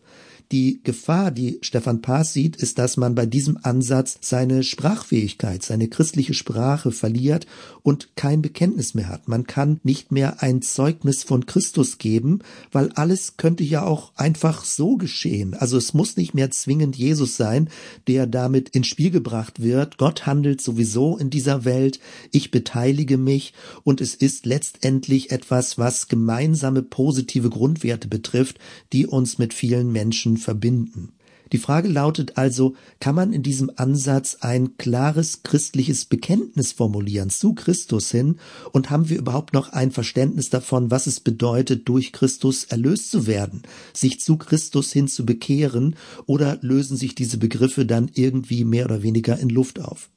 [0.53, 5.89] Die Gefahr, die Stefan Paas sieht, ist, dass man bei diesem Ansatz seine Sprachfähigkeit, seine
[5.89, 7.49] christliche Sprache verliert
[7.83, 9.27] und kein Bekenntnis mehr hat.
[9.27, 14.65] Man kann nicht mehr ein Zeugnis von Christus geben, weil alles könnte ja auch einfach
[14.65, 15.55] so geschehen.
[15.55, 17.69] Also es muss nicht mehr zwingend Jesus sein,
[18.07, 19.99] der damit ins Spiel gebracht wird.
[19.99, 21.99] Gott handelt sowieso in dieser Welt.
[22.31, 28.59] Ich beteilige mich und es ist letztendlich etwas, was gemeinsame positive Grundwerte betrifft,
[28.93, 31.13] die uns mit vielen Menschen verbinden.
[31.53, 37.55] Die Frage lautet also, kann man in diesem Ansatz ein klares christliches Bekenntnis formulieren zu
[37.55, 38.39] Christus hin
[38.73, 43.29] und haben wir überhaupt noch ein Verständnis davon, was es bedeutet, durch Christus erlöst zu
[43.29, 45.95] werden, sich zu Christus hin zu bekehren
[46.27, 50.11] oder lösen sich diese Begriffe dann irgendwie mehr oder weniger in Luft auf?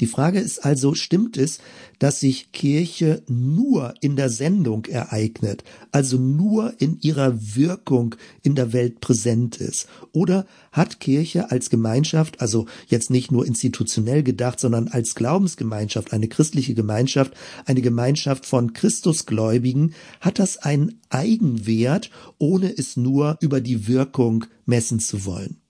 [0.00, 1.58] Die Frage ist also, stimmt es,
[1.98, 8.72] dass sich Kirche nur in der Sendung ereignet, also nur in ihrer Wirkung in der
[8.72, 9.86] Welt präsent ist?
[10.12, 16.28] Oder hat Kirche als Gemeinschaft, also jetzt nicht nur institutionell gedacht, sondern als Glaubensgemeinschaft, eine
[16.28, 17.34] christliche Gemeinschaft,
[17.66, 24.98] eine Gemeinschaft von Christusgläubigen, hat das einen Eigenwert, ohne es nur über die Wirkung messen
[24.98, 25.63] zu wollen?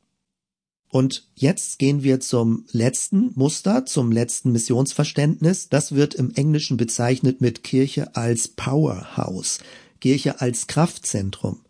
[0.95, 5.69] Und jetzt gehen wir zum letzten Muster, zum letzten Missionsverständnis.
[5.69, 9.59] Das wird im Englischen bezeichnet mit Kirche als Powerhouse,
[10.01, 11.63] Kirche als Kraftzentrum.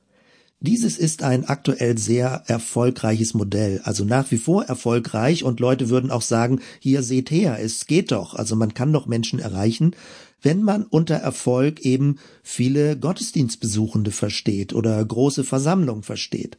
[0.60, 6.10] Dieses ist ein aktuell sehr erfolgreiches Modell, also nach wie vor erfolgreich und Leute würden
[6.10, 9.96] auch sagen, hier seht her, es geht doch, also man kann doch Menschen erreichen,
[10.42, 16.58] wenn man unter Erfolg eben viele Gottesdienstbesuchende versteht oder große Versammlungen versteht.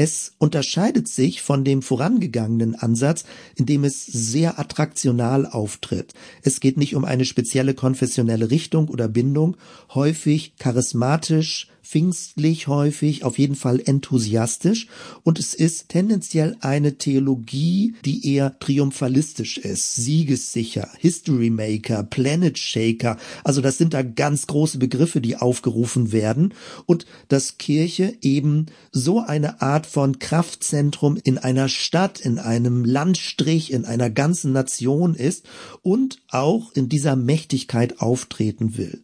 [0.00, 3.24] Es unterscheidet sich von dem vorangegangenen Ansatz,
[3.56, 6.14] in dem es sehr attraktional auftritt.
[6.42, 9.56] Es geht nicht um eine spezielle konfessionelle Richtung oder Bindung,
[9.92, 14.88] häufig charismatisch, pfingstlich häufig, auf jeden Fall enthusiastisch.
[15.22, 23.16] Und es ist tendenziell eine Theologie, die eher triumphalistisch ist, siegessicher, History Maker, Planet Shaker,
[23.42, 26.52] also das sind da ganz große Begriffe, die aufgerufen werden.
[26.84, 33.72] Und dass Kirche eben so eine Art von Kraftzentrum in einer Stadt, in einem Landstrich,
[33.72, 35.46] in einer ganzen Nation ist
[35.82, 39.02] und auch in dieser Mächtigkeit auftreten will.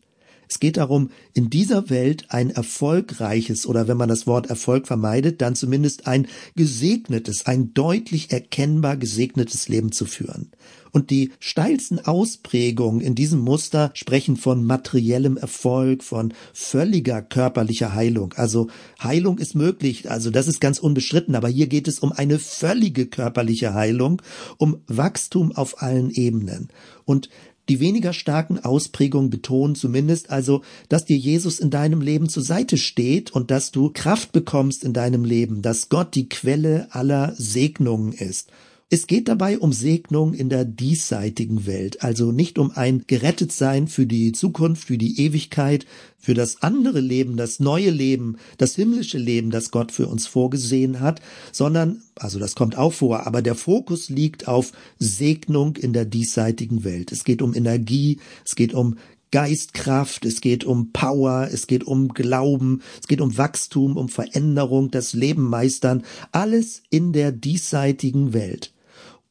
[0.49, 5.41] Es geht darum, in dieser Welt ein erfolgreiches oder wenn man das Wort Erfolg vermeidet,
[5.41, 10.51] dann zumindest ein gesegnetes, ein deutlich erkennbar gesegnetes Leben zu führen.
[10.95, 18.33] Und die steilsten Ausprägungen in diesem Muster sprechen von materiellem Erfolg, von völliger körperlicher Heilung.
[18.35, 18.69] Also
[19.03, 23.07] Heilung ist möglich, also das ist ganz unbestritten, aber hier geht es um eine völlige
[23.07, 24.23] körperliche Heilung,
[24.57, 26.69] um Wachstum auf allen Ebenen.
[27.05, 27.29] Und
[27.69, 32.77] die weniger starken Ausprägungen betonen zumindest also, dass dir Jesus in deinem Leben zur Seite
[32.77, 38.13] steht und dass du Kraft bekommst in deinem Leben, dass Gott die Quelle aller Segnungen
[38.13, 38.51] ist.
[38.91, 44.05] Es geht dabei um Segnung in der diesseitigen Welt, also nicht um ein Gerettetsein für
[44.05, 45.87] die Zukunft, für die Ewigkeit,
[46.19, 51.01] für das andere Leben, das neue Leben, das himmlische Leben, das Gott für uns vorgesehen
[51.01, 56.05] hat, sondern, also das kommt auch vor, aber der Fokus liegt auf Segnung in der
[56.05, 57.11] diesseitigen Welt.
[57.11, 58.97] Es geht um Energie, es geht um
[59.31, 64.91] Geistkraft, es geht um Power, es geht um Glauben, es geht um Wachstum, um Veränderung,
[64.91, 68.74] das Leben meistern, alles in der diesseitigen Welt.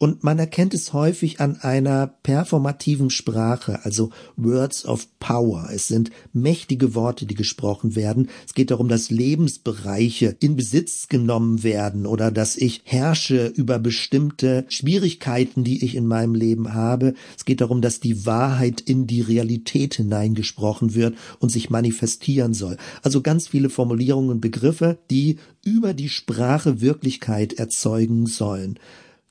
[0.03, 5.69] Und man erkennt es häufig an einer performativen Sprache, also Words of Power.
[5.73, 8.27] Es sind mächtige Worte, die gesprochen werden.
[8.45, 14.65] Es geht darum, dass Lebensbereiche in Besitz genommen werden oder dass ich herrsche über bestimmte
[14.67, 17.13] Schwierigkeiten, die ich in meinem Leben habe.
[17.37, 22.75] Es geht darum, dass die Wahrheit in die Realität hineingesprochen wird und sich manifestieren soll.
[23.03, 28.77] Also ganz viele Formulierungen und Begriffe, die über die Sprache Wirklichkeit erzeugen sollen.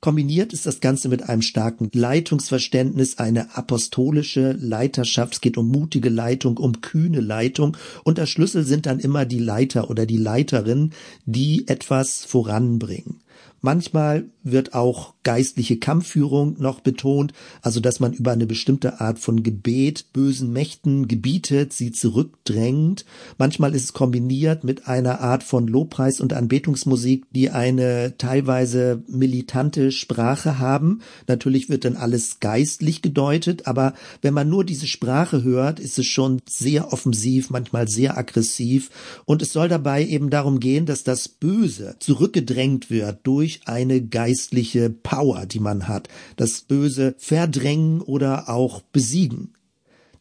[0.05, 5.35] Kombiniert ist das Ganze mit einem starken Leitungsverständnis, eine apostolische Leiterschaft.
[5.35, 7.77] Es geht um mutige Leitung, um kühne Leitung.
[8.03, 10.91] Und der Schlüssel sind dann immer die Leiter oder die Leiterin,
[11.25, 13.21] die etwas voranbringen.
[13.65, 19.45] Manchmal wird auch geistliche Kampfführung noch betont, also dass man über eine bestimmte Art von
[19.45, 23.05] Gebet bösen Mächten gebietet, sie zurückdrängt.
[23.39, 29.93] Manchmal ist es kombiniert mit einer Art von Lobpreis und Anbetungsmusik, die eine teilweise militante
[29.93, 31.01] Sprache haben.
[31.29, 36.07] Natürlich wird dann alles geistlich gedeutet, aber wenn man nur diese Sprache hört, ist es
[36.07, 38.91] schon sehr offensiv, manchmal sehr aggressiv
[39.25, 44.91] und es soll dabei eben darum gehen, dass das Böse zurückgedrängt wird durch eine geistliche
[44.91, 49.55] Power, die man hat, das Böse verdrängen oder auch besiegen.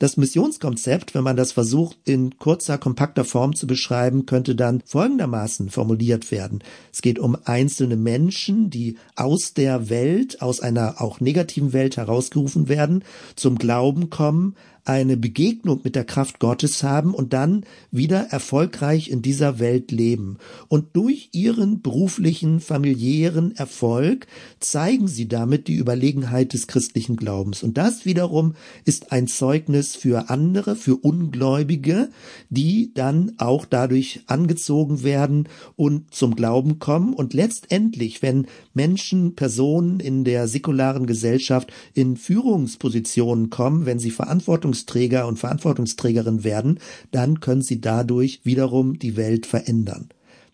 [0.01, 5.69] Das Missionskonzept, wenn man das versucht in kurzer, kompakter Form zu beschreiben, könnte dann folgendermaßen
[5.69, 6.63] formuliert werden.
[6.91, 12.67] Es geht um einzelne Menschen, die aus der Welt, aus einer auch negativen Welt herausgerufen
[12.67, 13.03] werden,
[13.35, 19.21] zum Glauben kommen, eine Begegnung mit der Kraft Gottes haben und dann wieder erfolgreich in
[19.21, 20.37] dieser Welt leben.
[20.67, 24.27] Und durch ihren beruflichen, familiären Erfolg
[24.59, 27.63] zeigen sie damit die Überlegenheit des christlichen Glaubens.
[27.63, 32.09] Und das wiederum ist ein Zeugnis für andere, für Ungläubige,
[32.49, 37.13] die dann auch dadurch angezogen werden und zum Glauben kommen.
[37.13, 44.61] Und letztendlich, wenn Menschen, Personen in der säkularen Gesellschaft in Führungspositionen kommen, wenn sie Verantwortung
[44.61, 46.79] Verantwortungsträger und Verantwortungsträgerin werden,
[47.11, 50.09] dann können sie dadurch wiederum die Welt verändern.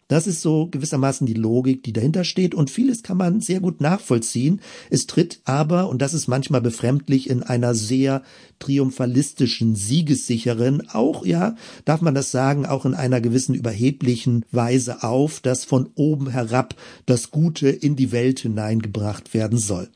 [0.07, 3.81] Das ist so gewissermaßen die Logik, die dahinter steht und vieles kann man sehr gut
[3.81, 4.61] nachvollziehen.
[4.89, 8.23] Es tritt aber, und das ist manchmal befremdlich, in einer sehr
[8.59, 15.41] triumphalistischen, siegessicheren, auch, ja, darf man das sagen, auch in einer gewissen überheblichen Weise auf,
[15.41, 19.89] dass von oben herab das Gute in die Welt hineingebracht werden soll.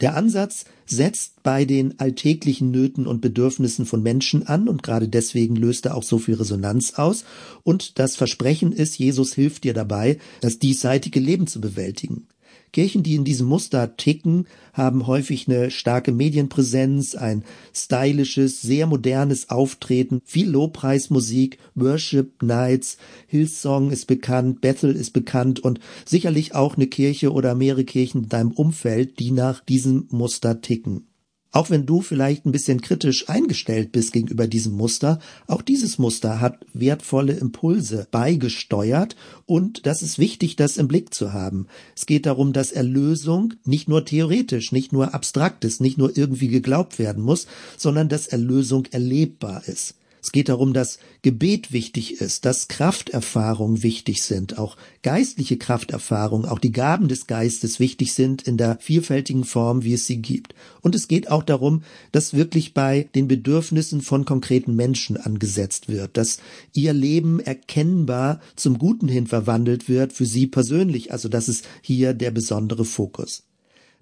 [0.00, 5.56] Der Ansatz setzt bei den alltäglichen Nöten und Bedürfnissen von Menschen an und gerade deswegen
[5.56, 7.24] löst er auch so viel Resonanz aus.
[7.62, 12.26] Und das Versprechen ist, Jesus hilft dir dabei, das diesseitige Leben zu bewältigen.
[12.72, 19.50] Kirchen, die in diesem Muster ticken, haben häufig eine starke Medienpräsenz, ein stylisches, sehr modernes
[19.50, 26.86] Auftreten, viel Lobpreismusik, Worship Nights, Hillsong ist bekannt, Bethel ist bekannt und sicherlich auch eine
[26.86, 31.06] Kirche oder mehrere Kirchen in deinem Umfeld, die nach diesem Muster ticken.
[31.56, 36.38] Auch wenn du vielleicht ein bisschen kritisch eingestellt bist gegenüber diesem Muster, auch dieses Muster
[36.38, 39.16] hat wertvolle Impulse beigesteuert
[39.46, 41.66] und das ist wichtig, das im Blick zu haben.
[41.96, 46.48] Es geht darum, dass Erlösung nicht nur theoretisch, nicht nur abstrakt ist, nicht nur irgendwie
[46.48, 47.46] geglaubt werden muss,
[47.78, 49.94] sondern dass Erlösung erlebbar ist.
[50.26, 56.58] Es geht darum, dass Gebet wichtig ist, dass Krafterfahrungen wichtig sind, auch geistliche Krafterfahrungen, auch
[56.58, 60.52] die Gaben des Geistes wichtig sind in der vielfältigen Form, wie es sie gibt.
[60.80, 66.16] Und es geht auch darum, dass wirklich bei den Bedürfnissen von konkreten Menschen angesetzt wird,
[66.16, 66.38] dass
[66.72, 71.12] ihr Leben erkennbar zum Guten hin verwandelt wird für sie persönlich.
[71.12, 73.45] Also das ist hier der besondere Fokus.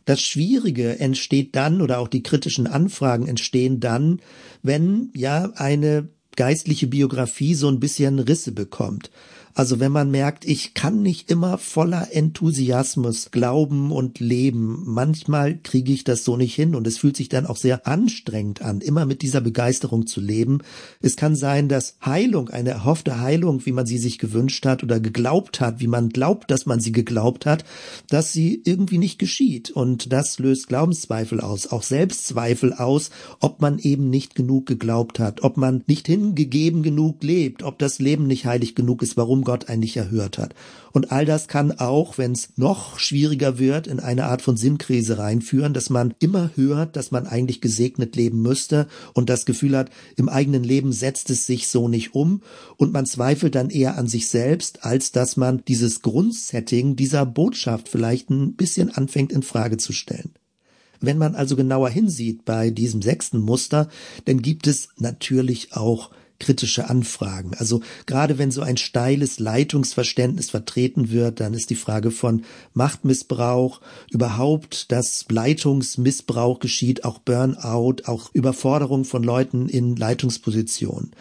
[0.04, 4.20] Das Schwierige entsteht dann oder auch die kritischen Anfragen entstehen dann,
[4.62, 9.10] wenn ja eine geistliche Biografie so ein bisschen Risse bekommt.
[9.56, 14.82] Also wenn man merkt, ich kann nicht immer voller Enthusiasmus glauben und leben.
[14.84, 18.62] Manchmal kriege ich das so nicht hin und es fühlt sich dann auch sehr anstrengend
[18.62, 20.58] an, immer mit dieser Begeisterung zu leben.
[21.00, 24.98] Es kann sein, dass Heilung, eine erhoffte Heilung, wie man sie sich gewünscht hat oder
[24.98, 27.64] geglaubt hat, wie man glaubt, dass man sie geglaubt hat,
[28.08, 29.70] dass sie irgendwie nicht geschieht.
[29.70, 35.44] Und das löst Glaubenszweifel aus, auch Selbstzweifel aus, ob man eben nicht genug geglaubt hat,
[35.44, 39.68] ob man nicht hingegeben genug lebt, ob das Leben nicht heilig genug ist, warum Gott
[39.68, 40.54] eigentlich erhört hat.
[40.92, 45.18] Und all das kann auch, wenn es noch schwieriger wird, in eine Art von Sinnkrise
[45.18, 49.90] reinführen, dass man immer hört, dass man eigentlich gesegnet leben müsste und das Gefühl hat,
[50.16, 52.42] im eigenen Leben setzt es sich so nicht um
[52.76, 57.88] und man zweifelt dann eher an sich selbst, als dass man dieses Grundsetting dieser Botschaft
[57.88, 60.32] vielleicht ein bisschen anfängt in Frage zu stellen.
[61.00, 63.88] Wenn man also genauer hinsieht bei diesem sechsten Muster,
[64.24, 66.10] dann gibt es natürlich auch
[66.44, 67.52] kritische Anfragen.
[67.56, 73.80] Also gerade wenn so ein steiles Leitungsverständnis vertreten wird, dann ist die Frage von Machtmissbrauch,
[74.10, 81.12] überhaupt, dass Leitungsmissbrauch geschieht, auch Burnout, auch Überforderung von Leuten in Leitungspositionen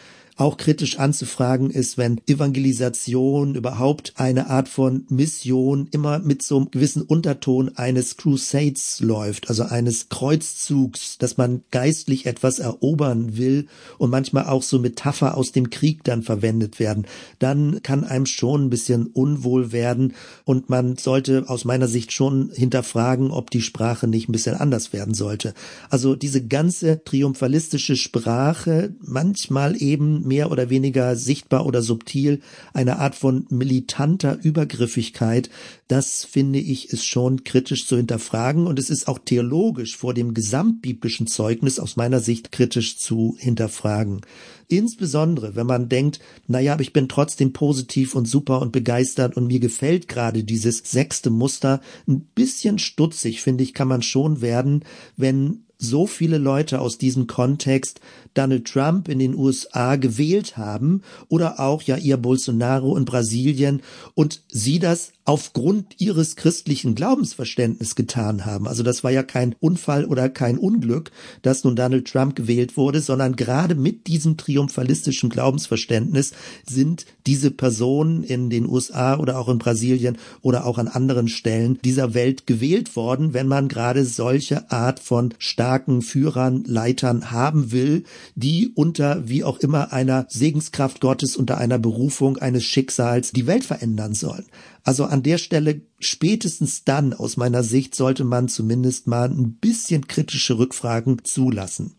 [0.43, 6.69] auch kritisch anzufragen ist, wenn Evangelisation überhaupt eine Art von Mission immer mit so einem
[6.69, 14.09] gewissen Unterton eines Crusades läuft, also eines Kreuzzugs, dass man geistlich etwas erobern will und
[14.09, 17.07] manchmal auch so Metapher aus dem Krieg dann verwendet werden,
[17.39, 22.51] dann kann einem schon ein bisschen unwohl werden und man sollte aus meiner Sicht schon
[22.53, 25.53] hinterfragen, ob die Sprache nicht ein bisschen anders werden sollte.
[25.89, 32.41] Also diese ganze triumphalistische Sprache, manchmal eben mehr oder weniger sichtbar oder subtil
[32.73, 35.51] eine Art von militanter Übergriffigkeit,
[35.87, 40.33] das finde ich ist schon kritisch zu hinterfragen und es ist auch theologisch vor dem
[40.33, 44.21] gesamtbiblischen Zeugnis aus meiner Sicht kritisch zu hinterfragen.
[44.69, 49.37] Insbesondere, wenn man denkt, na ja, aber ich bin trotzdem positiv und super und begeistert
[49.37, 51.79] und mir gefällt gerade dieses sechste Muster.
[52.07, 54.83] Ein bisschen stutzig, finde ich, kann man schon werden,
[55.15, 57.99] wenn so viele Leute aus diesem Kontext
[58.33, 63.81] Donald Trump in den USA gewählt haben oder auch ja ihr Bolsonaro in Brasilien
[64.15, 68.67] und sie das aufgrund ihres christlichen Glaubensverständnis getan haben.
[68.67, 72.99] Also das war ja kein Unfall oder kein Unglück, dass nun Donald Trump gewählt wurde,
[72.99, 76.33] sondern gerade mit diesem triumphalistischen Glaubensverständnis
[76.67, 81.79] sind diese Personen in den USA oder auch in Brasilien oder auch an anderen Stellen
[81.85, 88.03] dieser Welt gewählt worden, wenn man gerade solche Art von starken Führern, Leitern haben will,
[88.35, 93.63] die unter wie auch immer einer Segenskraft Gottes, unter einer Berufung eines Schicksals die Welt
[93.63, 94.45] verändern sollen.
[94.83, 100.07] Also an der Stelle spätestens dann aus meiner Sicht sollte man zumindest mal ein bisschen
[100.07, 101.95] kritische Rückfragen zulassen.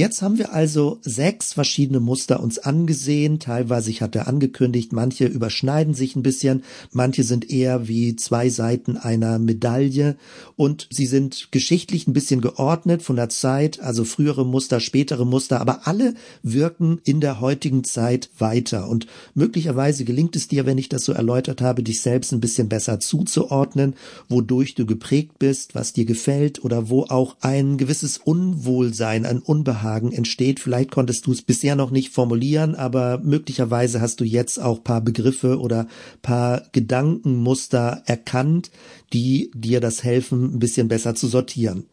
[0.00, 3.38] Jetzt haben wir also sechs verschiedene Muster uns angesehen.
[3.38, 8.96] Teilweise, ich hatte angekündigt, manche überschneiden sich ein bisschen, manche sind eher wie zwei Seiten
[8.96, 10.16] einer Medaille
[10.56, 15.60] und sie sind geschichtlich ein bisschen geordnet von der Zeit, also frühere Muster, spätere Muster,
[15.60, 18.88] aber alle wirken in der heutigen Zeit weiter.
[18.88, 22.70] Und möglicherweise gelingt es dir, wenn ich das so erläutert habe, dich selbst ein bisschen
[22.70, 23.96] besser zuzuordnen,
[24.30, 29.89] wodurch du geprägt bist, was dir gefällt oder wo auch ein gewisses Unwohlsein, ein Unbehagen
[29.90, 30.60] Unbehagen entsteht.
[30.60, 35.00] Vielleicht konntest du es bisher noch nicht formulieren, aber möglicherweise hast du jetzt auch paar
[35.00, 35.86] Begriffe oder
[36.22, 38.70] paar Gedankenmuster erkannt,
[39.12, 41.86] die dir das helfen, ein bisschen besser zu sortieren.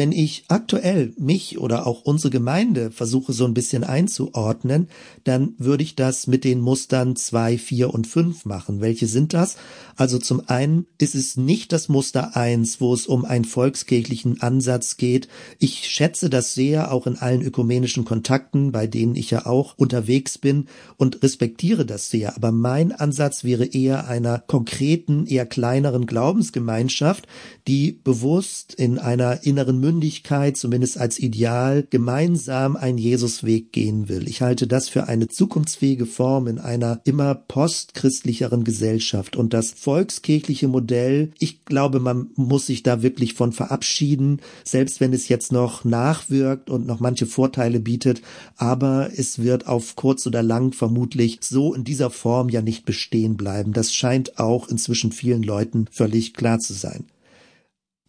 [0.00, 4.88] Wenn ich aktuell mich oder auch unsere Gemeinde versuche so ein bisschen einzuordnen,
[5.24, 8.80] dann würde ich das mit den Mustern zwei, vier und fünf machen.
[8.80, 9.56] Welche sind das?
[9.96, 14.96] Also zum einen ist es nicht das Muster eins, wo es um einen volkskirchlichen Ansatz
[14.96, 15.28] geht.
[15.58, 20.38] Ich schätze das sehr, auch in allen ökumenischen Kontakten, bei denen ich ja auch unterwegs
[20.38, 22.36] bin und respektiere das sehr.
[22.36, 27.26] Aber mein Ansatz wäre eher einer konkreten, eher kleineren Glaubensgemeinschaft,
[27.68, 34.28] die bewusst in einer inneren Mündigkeit, zumindest als Ideal, gemeinsam einen Jesusweg gehen will.
[34.28, 39.34] Ich halte das für eine zukunftsfähige Form in einer immer postchristlicheren Gesellschaft.
[39.34, 45.12] Und das volkskirchliche Modell, ich glaube, man muss sich da wirklich von verabschieden, selbst wenn
[45.12, 48.22] es jetzt noch nachwirkt und noch manche Vorteile bietet,
[48.56, 53.36] aber es wird auf kurz oder lang vermutlich so in dieser Form ja nicht bestehen
[53.36, 53.72] bleiben.
[53.72, 57.06] Das scheint auch inzwischen vielen Leuten völlig klar zu sein.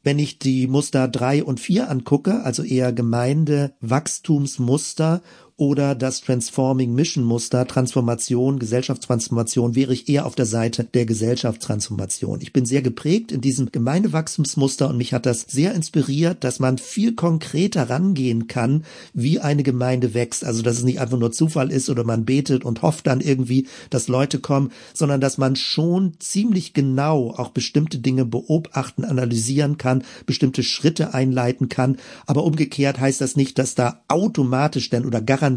[0.03, 5.21] Wenn ich die Muster drei und vier angucke, also eher Gemeindewachstumsmuster
[5.61, 12.41] oder das Transforming Mission Muster, Transformation, Gesellschaftstransformation, wäre ich eher auf der Seite der Gesellschaftstransformation.
[12.41, 16.79] Ich bin sehr geprägt in diesem Gemeindewachstumsmuster und mich hat das sehr inspiriert, dass man
[16.79, 20.43] viel konkreter rangehen kann, wie eine Gemeinde wächst.
[20.43, 23.67] Also, dass es nicht einfach nur Zufall ist oder man betet und hofft dann irgendwie,
[23.91, 30.03] dass Leute kommen, sondern dass man schon ziemlich genau auch bestimmte Dinge beobachten, analysieren kann,
[30.25, 31.97] bestimmte Schritte einleiten kann.
[32.25, 35.50] Aber umgekehrt heißt das nicht, dass da automatisch denn oder garantiert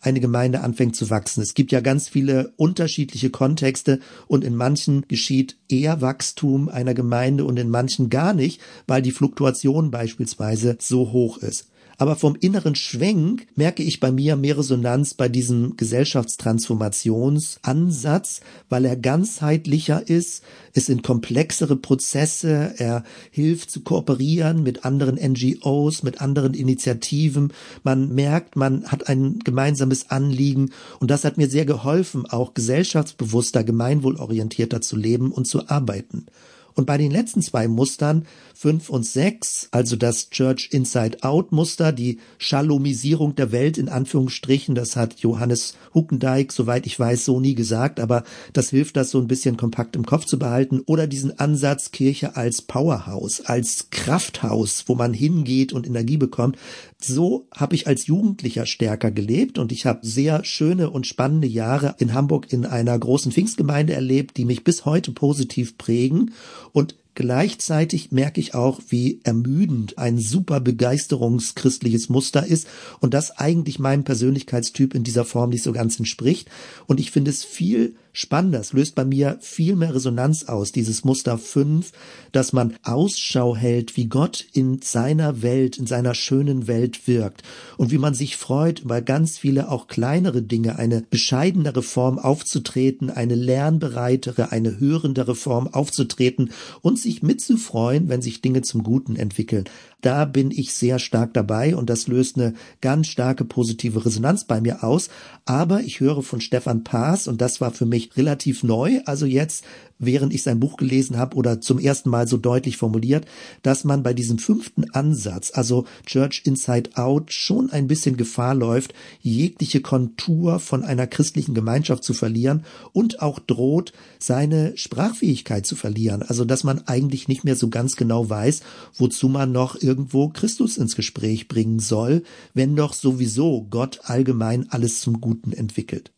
[0.00, 1.42] eine Gemeinde anfängt zu wachsen.
[1.42, 7.44] Es gibt ja ganz viele unterschiedliche Kontexte und in manchen geschieht eher Wachstum einer Gemeinde
[7.44, 11.68] und in manchen gar nicht, weil die Fluktuation beispielsweise so hoch ist.
[11.96, 18.96] Aber vom inneren Schwenk merke ich bei mir mehr Resonanz bei diesem Gesellschaftstransformationsansatz, weil er
[18.96, 20.42] ganzheitlicher ist.
[20.72, 22.74] Es sind komplexere Prozesse.
[22.78, 27.52] Er hilft zu kooperieren mit anderen NGOs, mit anderen Initiativen.
[27.84, 30.70] Man merkt, man hat ein gemeinsames Anliegen.
[30.98, 36.26] Und das hat mir sehr geholfen, auch gesellschaftsbewusster, gemeinwohlorientierter zu leben und zu arbeiten.
[36.74, 41.92] Und bei den letzten zwei Mustern, fünf und sechs, also das Church Inside Out Muster,
[41.92, 47.54] die Schalomisierung der Welt in Anführungsstrichen, das hat Johannes Huckendijk, soweit ich weiß, so nie
[47.54, 50.80] gesagt, aber das hilft, das so ein bisschen kompakt im Kopf zu behalten.
[50.86, 56.56] Oder diesen Ansatz Kirche als Powerhouse, als Krafthaus, wo man hingeht und Energie bekommt.
[57.00, 61.94] So habe ich als Jugendlicher stärker gelebt und ich habe sehr schöne und spannende Jahre
[61.98, 66.32] in Hamburg in einer großen Pfingstgemeinde erlebt, die mich bis heute positiv prägen.
[66.74, 72.66] Und Gleichzeitig merke ich auch, wie ermüdend ein super begeisterungschristliches Muster ist
[72.98, 76.50] und das eigentlich meinem Persönlichkeitstyp in dieser Form nicht so ganz entspricht.
[76.86, 78.60] Und ich finde es viel spannender.
[78.60, 81.92] Es löst bei mir viel mehr Resonanz aus, dieses Muster 5,
[82.32, 87.42] dass man Ausschau hält, wie Gott in seiner Welt, in seiner schönen Welt wirkt
[87.76, 93.10] und wie man sich freut, über ganz viele auch kleinere Dinge, eine bescheidenere Form aufzutreten,
[93.10, 99.64] eine lernbereitere, eine hörendere Form aufzutreten und sich mitzufreuen, wenn sich Dinge zum Guten entwickeln.
[100.04, 102.52] Da bin ich sehr stark dabei und das löst eine
[102.82, 105.08] ganz starke positive Resonanz bei mir aus.
[105.46, 109.00] Aber ich höre von Stefan Paas und das war für mich relativ neu.
[109.06, 109.64] Also jetzt
[109.98, 113.26] während ich sein Buch gelesen habe oder zum ersten Mal so deutlich formuliert,
[113.62, 118.94] dass man bei diesem fünften Ansatz, also Church Inside Out, schon ein bisschen Gefahr läuft,
[119.20, 126.22] jegliche Kontur von einer christlichen Gemeinschaft zu verlieren und auch droht, seine Sprachfähigkeit zu verlieren.
[126.22, 128.60] Also dass man eigentlich nicht mehr so ganz genau weiß,
[128.96, 135.00] wozu man noch irgendwo Christus ins Gespräch bringen soll, wenn doch sowieso Gott allgemein alles
[135.00, 136.13] zum Guten entwickelt.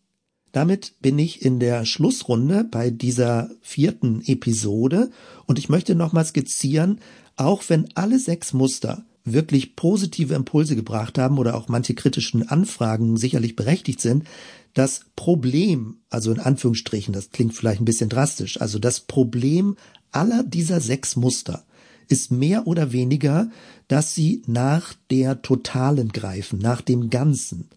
[0.57, 5.11] Damit bin ich in der Schlussrunde bei dieser vierten Episode
[5.45, 7.01] und ich möchte nochmal skizzieren,
[7.37, 13.19] auch wenn alle sechs Muster wirklich positive Impulse gebracht haben oder auch manche kritischen Anfragen
[13.19, 14.25] sicherlich berechtigt sind,
[14.73, 19.77] das Problem, also in Anführungsstrichen, das klingt vielleicht ein bisschen drastisch, also das Problem
[20.11, 21.67] aller dieser sechs Muster
[22.09, 23.51] ist mehr oder weniger,
[23.89, 27.69] dass sie nach der Totalen greifen, nach dem Ganzen.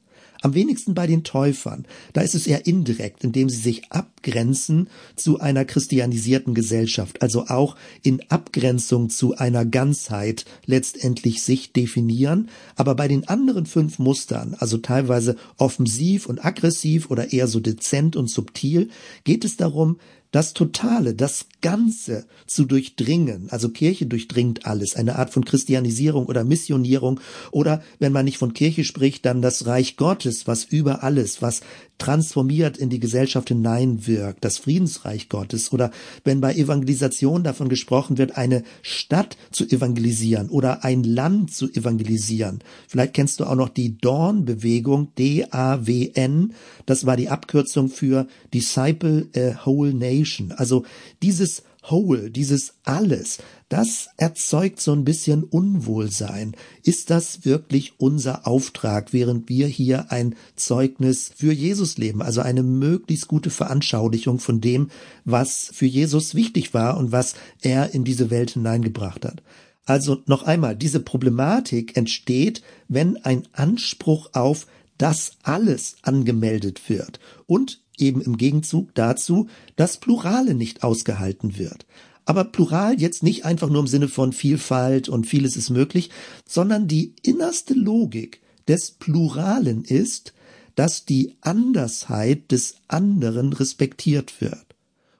[0.41, 1.85] Am wenigsten bei den Täufern.
[2.13, 7.75] Da ist es eher indirekt, indem sie sich abgrenzen zu einer christianisierten Gesellschaft, also auch
[8.03, 12.49] in Abgrenzung zu einer Ganzheit letztendlich sich definieren.
[12.75, 18.15] Aber bei den anderen fünf Mustern, also teilweise offensiv und aggressiv oder eher so dezent
[18.15, 18.89] und subtil,
[19.25, 19.97] geht es darum,
[20.31, 23.47] das Totale, das Ganze zu durchdringen.
[23.49, 27.19] Also Kirche durchdringt alles, eine Art von Christianisierung oder Missionierung
[27.51, 31.61] oder wenn man nicht von Kirche spricht, dann das Reich Gottes, was über alles, was
[31.99, 35.91] transformiert in die Gesellschaft hineinwirkt, das Friedensreich Gottes oder
[36.23, 42.59] wenn bei Evangelisation davon gesprochen wird, eine Stadt zu evangelisieren oder ein Land zu evangelisieren.
[42.87, 46.53] Vielleicht kennst du auch noch die Dawn-Bewegung, D-A-W-N,
[46.85, 50.51] das war die Abkürzung für Disciple a Whole Nation.
[50.53, 50.85] Also
[51.21, 56.55] dieses Whole, dieses Alles, das erzeugt so ein bisschen Unwohlsein.
[56.83, 62.63] Ist das wirklich unser Auftrag, während wir hier ein Zeugnis für Jesus leben, also eine
[62.63, 64.89] möglichst gute Veranschaulichung von dem,
[65.23, 69.41] was für Jesus wichtig war und was er in diese Welt hineingebracht hat?
[69.85, 74.67] Also noch einmal, diese Problematik entsteht, wenn ein Anspruch auf
[74.99, 81.85] das alles angemeldet wird und eben im Gegenzug dazu das Plurale nicht ausgehalten wird.
[82.25, 86.11] Aber Plural jetzt nicht einfach nur im Sinne von Vielfalt und vieles ist möglich,
[86.47, 90.33] sondern die innerste Logik des Pluralen ist,
[90.75, 94.65] dass die Andersheit des anderen respektiert wird.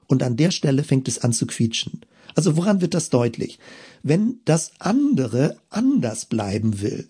[0.08, 2.02] Und an der Stelle fängt es an zu quietschen.
[2.36, 3.60] Also woran wird das deutlich?
[4.04, 7.10] Wenn das andere anders bleiben will,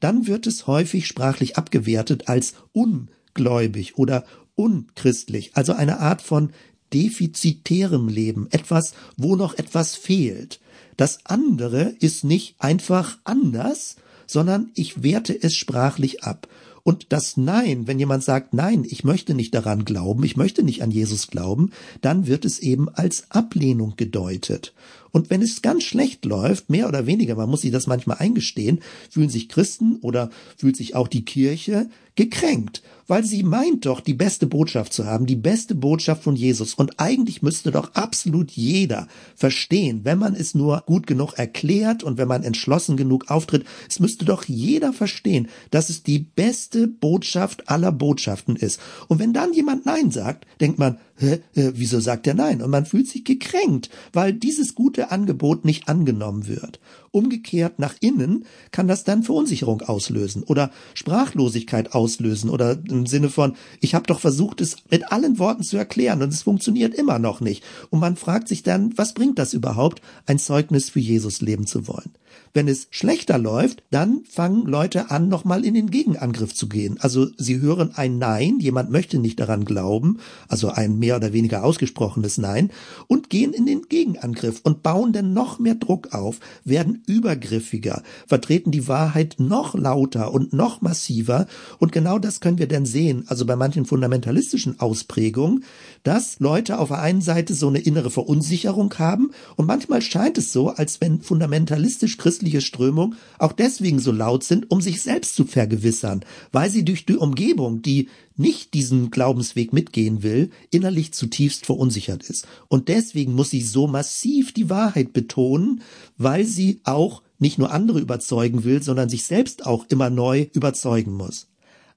[0.00, 4.24] dann wird es häufig sprachlich abgewertet als ungläubig oder
[4.62, 6.50] unchristlich, also eine Art von
[6.92, 10.60] defizitärem Leben, etwas, wo noch etwas fehlt.
[10.96, 13.96] Das andere ist nicht einfach anders,
[14.28, 16.46] sondern ich werte es sprachlich ab.
[16.84, 20.82] Und das Nein, wenn jemand sagt, nein, ich möchte nicht daran glauben, ich möchte nicht
[20.82, 24.74] an Jesus glauben, dann wird es eben als Ablehnung gedeutet.
[25.12, 28.80] Und wenn es ganz schlecht läuft, mehr oder weniger, man muss sich das manchmal eingestehen,
[29.10, 34.14] fühlen sich Christen oder fühlt sich auch die Kirche gekränkt, weil sie meint doch, die
[34.14, 36.74] beste Botschaft zu haben, die beste Botschaft von Jesus.
[36.74, 42.18] Und eigentlich müsste doch absolut jeder verstehen, wenn man es nur gut genug erklärt und
[42.18, 47.68] wenn man entschlossen genug auftritt, es müsste doch jeder verstehen, dass es die beste Botschaft
[47.68, 48.80] aller Botschaften ist.
[49.08, 52.62] Und wenn dann jemand Nein sagt, denkt man, Hä, äh, wieso sagt er nein?
[52.62, 56.80] Und man fühlt sich gekränkt, weil dieses gute Angebot nicht angenommen wird.
[57.12, 63.54] Umgekehrt nach innen kann das dann Verunsicherung auslösen oder Sprachlosigkeit auslösen oder im Sinne von,
[63.80, 67.40] ich habe doch versucht, es mit allen Worten zu erklären und es funktioniert immer noch
[67.40, 67.62] nicht.
[67.90, 71.86] Und man fragt sich dann, was bringt das überhaupt, ein Zeugnis für Jesus leben zu
[71.86, 72.12] wollen?
[72.54, 76.98] Wenn es schlechter läuft, dann fangen Leute an, nochmal in den Gegenangriff zu gehen.
[77.00, 81.64] Also sie hören ein Nein, jemand möchte nicht daran glauben, also ein mehr oder weniger
[81.64, 82.70] ausgesprochenes Nein,
[83.06, 88.70] und gehen in den Gegenangriff und bauen dann noch mehr Druck auf, werden übergriffiger, vertreten
[88.70, 91.46] die Wahrheit noch lauter und noch massiver.
[91.78, 95.64] Und genau das können wir dann sehen, also bei manchen fundamentalistischen Ausprägungen,
[96.02, 100.52] dass Leute auf der einen Seite so eine innere Verunsicherung haben und manchmal scheint es
[100.52, 105.44] so, als wenn fundamentalistisch christliche Strömung auch deswegen so laut sind, um sich selbst zu
[105.44, 112.22] vergewissern, weil sie durch die Umgebung, die nicht diesen Glaubensweg mitgehen will, innerlich zutiefst verunsichert
[112.22, 112.46] ist.
[112.68, 115.82] Und deswegen muss sie so massiv die Wahrheit betonen,
[116.16, 121.12] weil sie auch nicht nur andere überzeugen will, sondern sich selbst auch immer neu überzeugen
[121.12, 121.48] muss.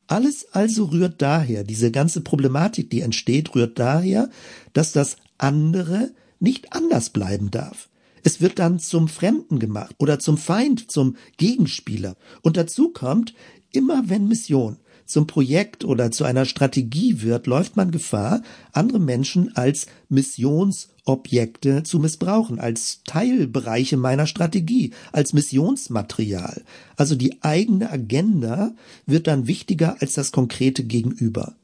[0.07, 4.29] Alles also rührt daher, diese ganze Problematik, die entsteht, rührt daher,
[4.73, 7.89] dass das andere nicht anders bleiben darf.
[8.23, 12.15] Es wird dann zum Fremden gemacht oder zum Feind, zum Gegenspieler.
[12.41, 13.33] Und dazu kommt,
[13.71, 18.41] immer wenn Mission zum Projekt oder zu einer Strategie wird, läuft man Gefahr,
[18.71, 26.63] andere Menschen als Missionsobjekte zu missbrauchen, als Teilbereiche meiner Strategie, als Missionsmaterial.
[26.97, 28.73] Also die eigene Agenda
[29.05, 31.55] wird dann wichtiger als das konkrete Gegenüber.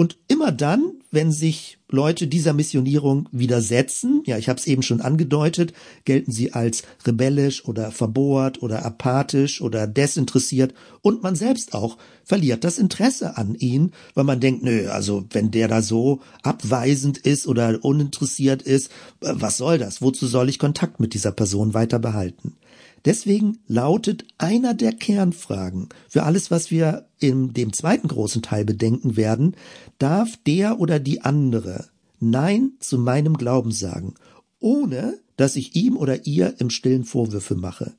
[0.00, 5.02] Und immer dann, wenn sich Leute dieser Missionierung widersetzen, ja, ich habe es eben schon
[5.02, 5.74] angedeutet,
[6.06, 10.72] gelten sie als rebellisch oder verbohrt oder apathisch oder desinteressiert
[11.02, 15.50] und man selbst auch verliert das Interesse an ihnen, weil man denkt, nö, also wenn
[15.50, 18.90] der da so abweisend ist oder uninteressiert ist,
[19.20, 20.00] was soll das?
[20.00, 22.56] Wozu soll ich Kontakt mit dieser Person weiter behalten?
[23.04, 29.16] Deswegen lautet einer der Kernfragen für alles, was wir in dem zweiten großen Teil bedenken
[29.16, 29.56] werden,
[29.98, 31.86] darf der oder die andere
[32.18, 34.14] Nein zu meinem Glauben sagen,
[34.58, 37.94] ohne dass ich ihm oder ihr im stillen Vorwürfe mache.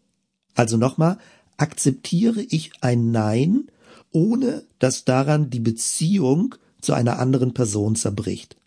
[0.54, 1.18] Also nochmal,
[1.58, 3.68] akzeptiere ich ein Nein,
[4.12, 8.58] ohne dass daran die Beziehung zu einer anderen Person zerbricht.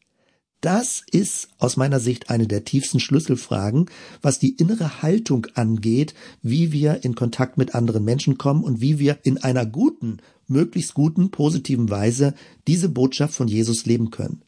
[0.61, 3.91] Das ist aus meiner Sicht eine der tiefsten Schlüsselfragen,
[4.23, 8.99] was die innere Haltung angeht, wie wir in Kontakt mit anderen Menschen kommen und wie
[8.99, 12.35] wir in einer guten, möglichst guten, positiven Weise
[12.67, 14.43] diese Botschaft von Jesus leben können.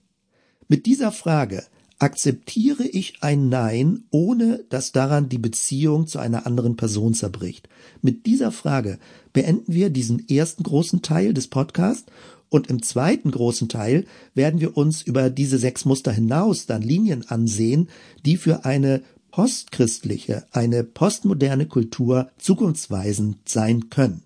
[0.68, 1.64] Mit dieser Frage
[1.98, 7.68] akzeptiere ich ein Nein, ohne dass daran die Beziehung zu einer anderen Person zerbricht?
[8.02, 8.98] Mit dieser Frage
[9.32, 12.10] beenden wir diesen ersten großen Teil des Podcasts
[12.48, 17.28] und im zweiten großen Teil werden wir uns über diese sechs Muster hinaus dann Linien
[17.28, 17.88] ansehen,
[18.24, 24.22] die für eine postchristliche, eine postmoderne Kultur zukunftsweisend sein können.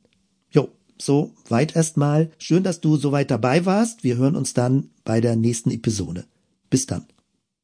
[0.52, 0.68] Jo,
[0.98, 2.30] so weit erstmal.
[2.38, 4.04] Schön, dass du soweit dabei warst.
[4.04, 6.26] Wir hören uns dann bei der nächsten Episode.
[6.68, 7.06] Bis dann.